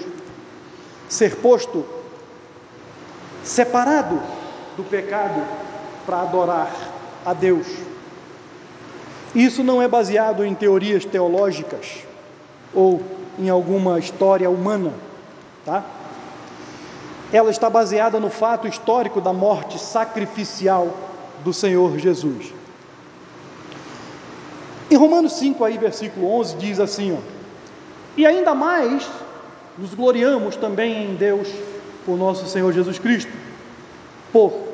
ser 1.09 1.37
posto 1.37 1.83
separado 3.43 4.21
do 4.77 4.83
pecado 4.83 5.43
para 6.05 6.21
adorar 6.21 6.90
a 7.25 7.33
Deus. 7.33 7.67
Isso 9.33 9.63
não 9.63 9.81
é 9.81 9.87
baseado 9.87 10.43
em 10.43 10.53
teorias 10.53 11.05
teológicas 11.05 12.03
ou 12.73 13.01
em 13.39 13.49
alguma 13.49 13.97
história 13.99 14.49
humana, 14.49 14.91
tá? 15.65 15.83
Ela 17.31 17.49
está 17.49 17.69
baseada 17.69 18.19
no 18.19 18.29
fato 18.29 18.67
histórico 18.67 19.21
da 19.21 19.31
morte 19.31 19.79
sacrificial 19.79 20.93
do 21.43 21.53
Senhor 21.53 21.97
Jesus. 21.97 22.53
Em 24.89 24.95
Romanos 24.97 25.33
5, 25.33 25.63
aí, 25.63 25.77
versículo 25.77 26.29
11, 26.39 26.57
diz 26.57 26.77
assim: 26.77 27.13
ó, 27.13 27.21
E 28.17 28.25
ainda 28.25 28.53
mais 28.53 29.09
nos 29.77 29.93
gloriamos 29.93 30.57
também 30.57 31.05
em 31.05 31.15
Deus 31.15 31.47
por 32.05 32.17
nosso 32.17 32.45
Senhor 32.47 32.73
Jesus 32.73 32.99
Cristo, 32.99 33.31
por 34.33 34.70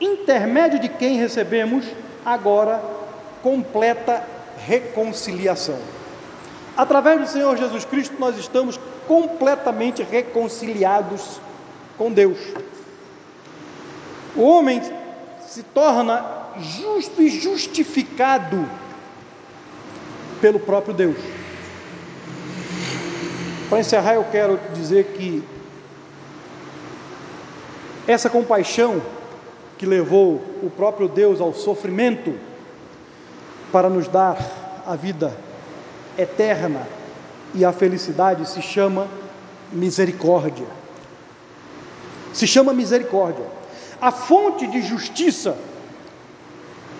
intermédio 0.00 0.78
de 0.78 0.88
quem 0.88 1.16
recebemos 1.16 1.86
agora 2.24 2.82
completa 3.42 4.22
reconciliação. 4.58 5.78
Através 6.76 7.20
do 7.20 7.26
Senhor 7.26 7.56
Jesus 7.56 7.84
Cristo, 7.84 8.14
nós 8.18 8.36
estamos 8.36 8.78
completamente 9.06 10.02
reconciliados 10.02 11.40
com 11.96 12.12
Deus. 12.12 12.38
O 14.34 14.42
homem 14.42 14.82
se 15.46 15.62
torna 15.62 16.24
justo 16.58 17.22
e 17.22 17.28
justificado 17.30 18.68
pelo 20.40 20.60
próprio 20.60 20.92
Deus. 20.92 21.16
Para 23.70 23.80
encerrar, 23.80 24.14
eu 24.14 24.24
quero 24.24 24.60
dizer 24.74 25.04
que 25.16 25.42
essa 28.06 28.28
compaixão 28.30 29.00
que 29.78 29.86
levou 29.86 30.42
o 30.62 30.70
próprio 30.70 31.08
Deus 31.08 31.40
ao 31.40 31.52
sofrimento 31.52 32.34
para 33.70 33.88
nos 33.90 34.08
dar 34.08 34.38
a 34.86 34.96
vida 34.96 35.36
eterna 36.16 36.86
e 37.54 37.64
a 37.64 37.72
felicidade 37.72 38.48
se 38.48 38.62
chama 38.62 39.06
misericórdia. 39.72 40.66
Se 42.32 42.46
chama 42.46 42.72
misericórdia. 42.72 43.44
A 44.00 44.10
fonte 44.10 44.66
de 44.66 44.82
justiça 44.82 45.56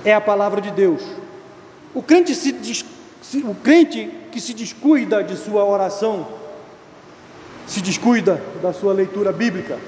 é 0.04 0.14
a 0.14 0.20
palavra 0.20 0.60
de 0.60 0.70
Deus. 0.70 1.02
O 1.94 2.02
crente 2.02 2.34
se 2.34 2.54
o 3.44 3.54
crente 3.54 4.10
que 4.30 4.40
se 4.40 4.54
descuida 4.54 5.22
de 5.22 5.36
sua 5.36 5.64
oração, 5.64 6.26
se 7.66 7.80
descuida 7.80 8.40
da 8.62 8.72
sua 8.72 8.92
leitura 8.92 9.32
bíblica, 9.32 9.78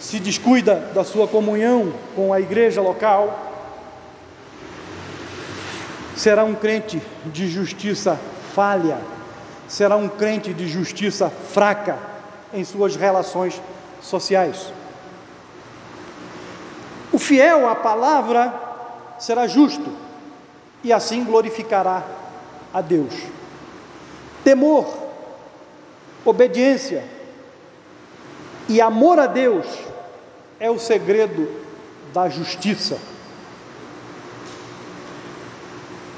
se 0.00 0.18
descuida 0.18 0.76
da 0.94 1.04
sua 1.04 1.28
comunhão 1.28 1.92
com 2.16 2.32
a 2.32 2.40
igreja 2.40 2.80
local, 2.80 3.38
será 6.16 6.42
um 6.42 6.54
crente 6.54 7.00
de 7.26 7.46
justiça 7.46 8.18
falha, 8.54 8.98
será 9.68 9.96
um 9.96 10.08
crente 10.08 10.54
de 10.54 10.66
justiça 10.66 11.28
fraca 11.28 11.98
em 12.52 12.64
suas 12.64 12.96
relações 12.96 13.60
sociais. 14.00 14.72
O 17.12 17.18
fiel 17.18 17.68
à 17.68 17.74
palavra 17.74 18.54
será 19.18 19.46
justo 19.46 19.92
e 20.82 20.92
assim 20.94 21.24
glorificará 21.24 22.02
a 22.72 22.80
Deus. 22.80 23.14
Temor, 24.42 24.86
obediência 26.24 27.04
e 28.66 28.80
amor 28.80 29.18
a 29.18 29.26
Deus 29.26 29.89
é 30.60 30.70
o 30.70 30.78
segredo 30.78 31.50
da 32.12 32.28
justiça. 32.28 32.98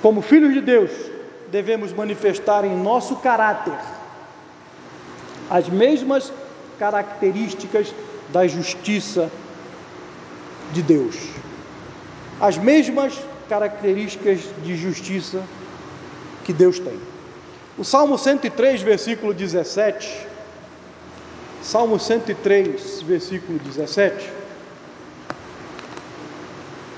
Como 0.02 0.20
filhos 0.20 0.52
de 0.52 0.60
Deus, 0.60 0.90
devemos 1.50 1.92
manifestar 1.92 2.64
em 2.64 2.76
nosso 2.76 3.16
caráter 3.16 3.78
as 5.48 5.68
mesmas 5.68 6.32
características 6.76 7.94
da 8.32 8.48
justiça 8.48 9.30
de 10.72 10.82
Deus, 10.82 11.16
as 12.40 12.58
mesmas 12.58 13.16
características 13.48 14.40
de 14.64 14.74
justiça 14.74 15.42
que 16.44 16.52
Deus 16.52 16.80
tem. 16.80 16.98
O 17.78 17.84
Salmo 17.84 18.18
103, 18.18 18.82
versículo 18.82 19.32
17. 19.32 20.31
Salmo 21.62 21.96
103, 21.96 23.02
versículo 23.02 23.56
17. 23.60 24.28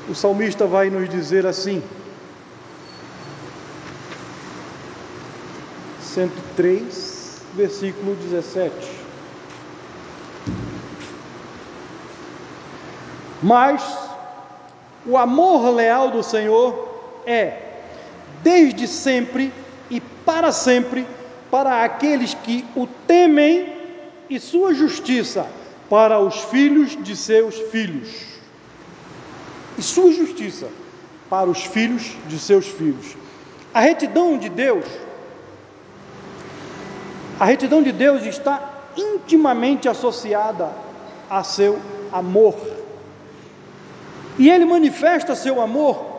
O 0.08 0.14
salmista 0.14 0.66
vai 0.66 0.88
nos 0.88 1.06
dizer 1.06 1.46
assim: 1.46 1.82
103, 6.00 7.42
versículo 7.54 8.14
17. 8.16 8.72
Mas 13.42 13.82
o 15.04 15.18
amor 15.18 15.74
leal 15.74 16.10
do 16.10 16.22
Senhor 16.22 16.88
é 17.26 17.60
desde 18.42 18.88
sempre 18.88 19.52
e 19.90 20.00
para 20.00 20.50
sempre, 20.52 21.06
para 21.50 21.84
aqueles 21.84 22.32
que 22.32 22.64
o 22.74 22.86
temem 22.86 23.73
e 24.34 24.40
sua 24.40 24.74
justiça 24.74 25.46
para 25.88 26.18
os 26.18 26.34
filhos 26.46 27.00
de 27.00 27.14
seus 27.14 27.54
filhos. 27.70 28.08
E 29.78 29.82
sua 29.82 30.12
justiça 30.12 30.68
para 31.30 31.48
os 31.48 31.62
filhos 31.62 32.16
de 32.26 32.36
seus 32.36 32.66
filhos. 32.66 33.16
A 33.72 33.78
retidão 33.78 34.36
de 34.36 34.48
Deus, 34.48 34.84
a 37.38 37.44
retidão 37.44 37.80
de 37.80 37.92
Deus 37.92 38.24
está 38.24 38.72
intimamente 38.96 39.88
associada 39.88 40.72
a 41.30 41.44
seu 41.44 41.78
amor. 42.12 42.56
E 44.36 44.50
ele 44.50 44.64
manifesta 44.64 45.36
seu 45.36 45.60
amor 45.60 46.12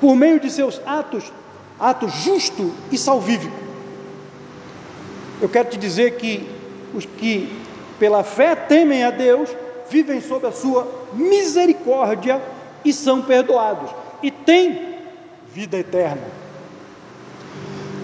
por 0.00 0.16
meio 0.16 0.40
de 0.40 0.50
seus 0.50 0.80
atos, 0.86 1.30
atos 1.78 2.14
justo 2.14 2.72
e 2.90 2.96
salvífico. 2.96 3.56
Eu 5.42 5.50
quero 5.50 5.68
te 5.68 5.76
dizer 5.76 6.16
que 6.16 6.63
os 6.94 7.04
que 7.04 7.52
pela 7.98 8.22
fé 8.22 8.54
temem 8.54 9.04
a 9.04 9.10
Deus 9.10 9.50
vivem 9.90 10.20
sob 10.20 10.46
a 10.46 10.52
sua 10.52 10.86
misericórdia 11.12 12.40
e 12.84 12.92
são 12.92 13.22
perdoados 13.22 13.90
e 14.22 14.30
têm 14.30 14.96
vida 15.52 15.76
eterna. 15.78 16.22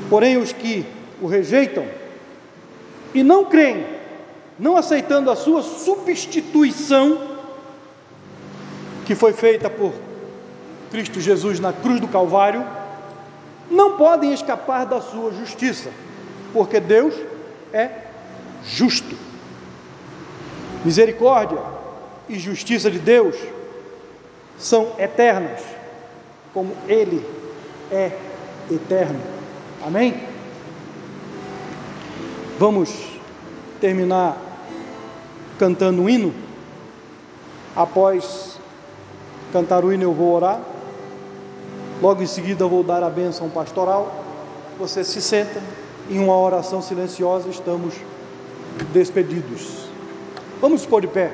Porém, 0.09 0.37
os 0.37 0.53
que 0.53 0.85
o 1.21 1.27
rejeitam 1.27 1.85
e 3.15 3.23
não 3.23 3.45
creem 3.45 3.85
não 4.59 4.77
aceitando 4.77 5.31
a 5.31 5.37
sua 5.37 5.63
substituição, 5.63 7.19
que 9.07 9.15
foi 9.15 9.33
feita 9.33 9.71
por 9.71 9.93
Cristo 10.91 11.19
Jesus 11.19 11.59
na 11.59 11.73
cruz 11.73 11.99
do 11.99 12.07
Calvário, 12.07 12.63
não 13.71 13.97
podem 13.97 14.35
escapar 14.35 14.85
da 14.85 15.01
sua 15.01 15.33
justiça, 15.33 15.91
porque 16.53 16.79
Deus 16.79 17.15
é 17.73 18.10
justo. 18.65 19.17
Misericórdia 20.85 21.59
e 22.29 22.39
justiça 22.39 22.91
de 22.91 22.99
Deus 22.99 23.37
são 24.59 24.93
eternas, 24.99 25.61
como 26.53 26.75
Ele 26.89 27.25
é 27.91 28.13
eterno. 28.71 29.21
Amém? 29.85 30.15
Vamos 32.59 32.95
terminar 33.81 34.37
cantando 35.59 36.03
um 36.03 36.09
hino. 36.09 36.35
Após 37.75 38.59
cantar 39.53 39.85
o 39.85 39.93
hino, 39.93 40.05
eu 40.05 40.13
vou 40.13 40.35
orar. 40.35 40.61
Logo 42.03 42.23
em 42.23 42.27
seguida, 42.27 42.67
vou 42.67 42.83
dar 42.83 43.03
a 43.03 43.11
bênção 43.11 43.49
pastoral. 43.49 44.25
Você 44.79 45.05
se 45.05 45.21
senta 45.21 45.61
em 46.11 46.19
uma 46.19 46.37
oração 46.39 46.81
silenciosa, 46.81 47.49
estamos 47.49 47.95
despedidos. 48.93 49.89
Vamos 50.61 50.87
pôr 50.87 51.01
de 51.01 51.09
pé. 51.09 51.33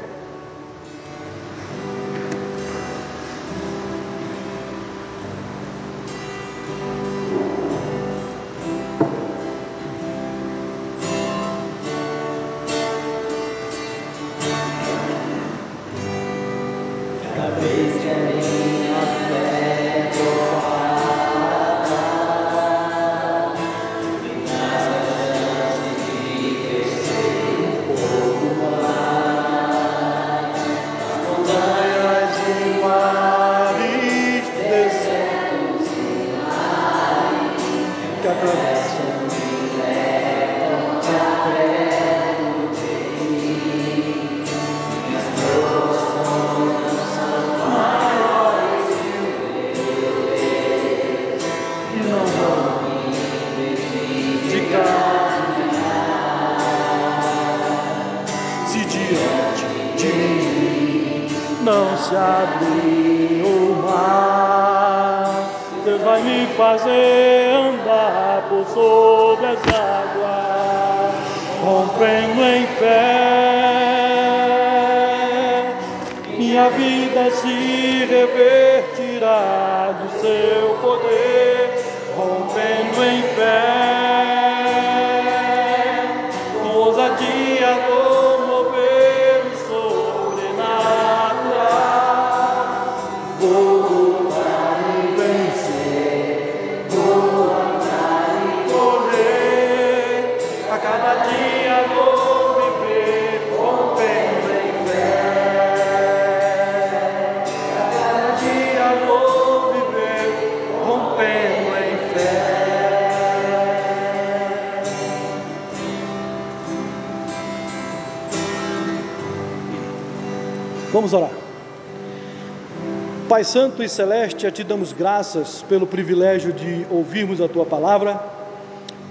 Pai 123.36 123.44
Santo 123.44 123.82
e 123.82 123.88
Celeste, 123.90 124.50
Ti 124.50 124.64
damos 124.64 124.94
graças 124.94 125.62
pelo 125.68 125.86
privilégio 125.86 126.54
de 126.54 126.86
ouvirmos 126.90 127.38
a 127.38 127.46
Tua 127.46 127.66
palavra. 127.66 128.18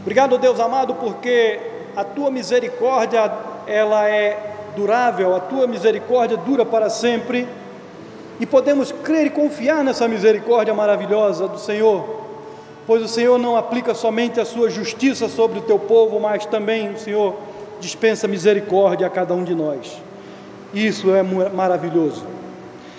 Obrigado, 0.02 0.40
Deus 0.40 0.60
amado, 0.60 0.96
porque 0.96 1.60
a 1.96 2.04
Tua 2.04 2.32
misericórdia, 2.32 3.32
ela 3.68 4.10
é 4.10 4.36
durável, 4.76 5.36
a 5.36 5.40
Tua 5.40 5.68
misericórdia 5.68 6.38
dura 6.38 6.66
para 6.66 6.90
sempre. 6.90 7.48
E 8.40 8.48
podemos 8.48 8.92
crer 8.92 9.28
e 9.28 9.30
confiar 9.30 9.84
nessa 9.84 10.08
misericórdia 10.08 10.74
maravilhosa 10.74 11.48
do 11.48 11.60
Senhor, 11.60 12.04
pois 12.88 13.04
o 13.04 13.08
Senhor 13.08 13.38
não 13.38 13.56
aplica 13.56 13.94
somente 13.94 14.40
a 14.40 14.46
Sua 14.46 14.72
justiça 14.72 15.30
sobre 15.30 15.60
o 15.60 15.62
Teu 15.62 15.78
povo, 15.78 16.20
mas 16.20 16.48
também 16.48 16.94
o 16.94 16.98
Senhor 16.98 17.36
dispensa 17.80 18.28
misericórdia 18.28 19.06
a 19.06 19.10
cada 19.12 19.36
um 19.36 19.44
de 19.44 19.54
nós. 19.54 20.02
Isso 20.74 21.14
é 21.14 21.22
maravilhoso. 21.22 22.35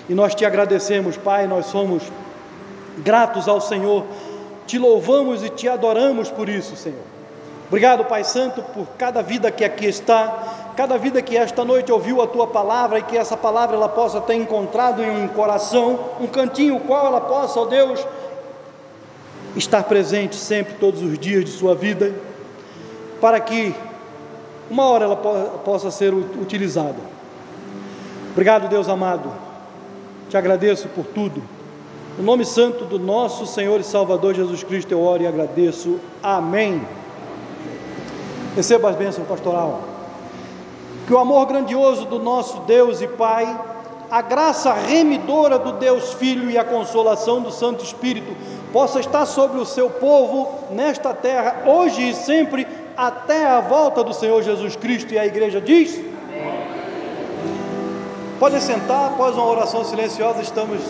E 0.08 0.14
nós 0.14 0.34
te 0.34 0.44
agradecemos, 0.44 1.16
Pai, 1.16 1.46
nós 1.46 1.66
somos 1.66 2.02
gratos 2.98 3.48
ao 3.48 3.60
Senhor, 3.60 4.04
te 4.66 4.78
louvamos 4.78 5.44
e 5.44 5.50
te 5.50 5.68
adoramos 5.68 6.30
por 6.30 6.48
isso, 6.48 6.76
Senhor. 6.76 7.02
Obrigado, 7.68 8.04
Pai 8.04 8.22
Santo, 8.22 8.62
por 8.62 8.86
cada 8.96 9.22
vida 9.22 9.50
que 9.50 9.64
aqui 9.64 9.86
está, 9.86 10.72
cada 10.76 10.96
vida 10.96 11.20
que 11.20 11.36
esta 11.36 11.64
noite 11.64 11.90
ouviu 11.90 12.22
a 12.22 12.26
tua 12.26 12.46
palavra 12.46 13.00
e 13.00 13.02
que 13.02 13.18
essa 13.18 13.36
palavra 13.36 13.76
ela 13.76 13.88
possa 13.88 14.20
ter 14.20 14.34
encontrado 14.34 15.02
em 15.02 15.24
um 15.24 15.28
coração, 15.28 15.98
um 16.20 16.28
cantinho 16.28 16.78
qual 16.80 17.06
ela 17.06 17.20
possa, 17.20 17.58
ó 17.58 17.64
Deus, 17.64 18.06
estar 19.56 19.82
presente 19.84 20.36
sempre, 20.36 20.74
todos 20.74 21.02
os 21.02 21.18
dias 21.18 21.44
de 21.44 21.50
sua 21.50 21.74
vida, 21.74 22.14
para 23.20 23.40
que 23.40 23.74
uma 24.70 24.84
hora 24.84 25.04
ela 25.04 25.16
possa 25.16 25.90
ser 25.90 26.12
utilizada 26.14 27.16
Obrigado, 28.36 28.68
Deus 28.68 28.86
amado. 28.86 29.32
Te 30.28 30.36
agradeço 30.36 30.88
por 30.88 31.04
tudo. 31.06 31.42
No 32.18 32.24
nome 32.24 32.44
santo 32.44 32.84
do 32.84 32.98
nosso 32.98 33.46
Senhor 33.46 33.78
e 33.78 33.84
Salvador 33.84 34.34
Jesus 34.34 34.64
Cristo, 34.64 34.90
eu 34.90 35.00
oro 35.02 35.22
e 35.22 35.26
agradeço. 35.26 36.00
Amém. 36.22 36.82
Receba 38.56 38.90
as 38.90 38.96
bênçãos 38.96 39.28
pastoral. 39.28 39.82
Que 41.06 41.12
o 41.12 41.18
amor 41.18 41.46
grandioso 41.46 42.06
do 42.06 42.18
nosso 42.18 42.60
Deus 42.60 43.00
e 43.00 43.06
Pai, 43.06 43.60
a 44.10 44.22
graça 44.22 44.72
remidora 44.72 45.58
do 45.58 45.72
Deus 45.72 46.14
Filho 46.14 46.50
e 46.50 46.58
a 46.58 46.64
consolação 46.64 47.40
do 47.40 47.52
Santo 47.52 47.84
Espírito 47.84 48.34
possa 48.72 48.98
estar 48.98 49.26
sobre 49.26 49.60
o 49.60 49.64
seu 49.64 49.90
povo 49.90 50.48
nesta 50.70 51.14
terra, 51.14 51.62
hoje 51.66 52.10
e 52.10 52.14
sempre, 52.14 52.66
até 52.96 53.46
a 53.46 53.60
volta 53.60 54.02
do 54.02 54.12
Senhor 54.12 54.42
Jesus 54.42 54.74
Cristo. 54.74 55.14
E 55.14 55.18
a 55.18 55.26
igreja 55.26 55.60
diz: 55.60 56.00
Podem 58.38 58.60
sentar, 58.60 59.12
após 59.12 59.34
uma 59.34 59.46
oração 59.46 59.82
silenciosa, 59.82 60.42
estamos 60.42 60.80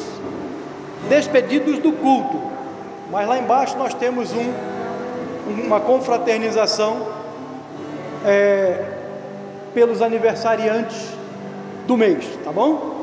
despedidos 1.09 1.79
do 1.79 1.93
culto, 1.93 2.41
mas 3.11 3.29
lá 3.29 3.39
embaixo 3.39 3.79
nós 3.79 3.95
temos 3.95 4.33
um, 4.33 4.53
uma 5.65 5.79
confraternização 5.79 7.07
é, 8.25 8.85
pelos 9.73 10.03
aniversariantes 10.03 11.11
do 11.87 11.97
mês, 11.97 12.27
tá 12.43 12.51
bom? 12.51 12.97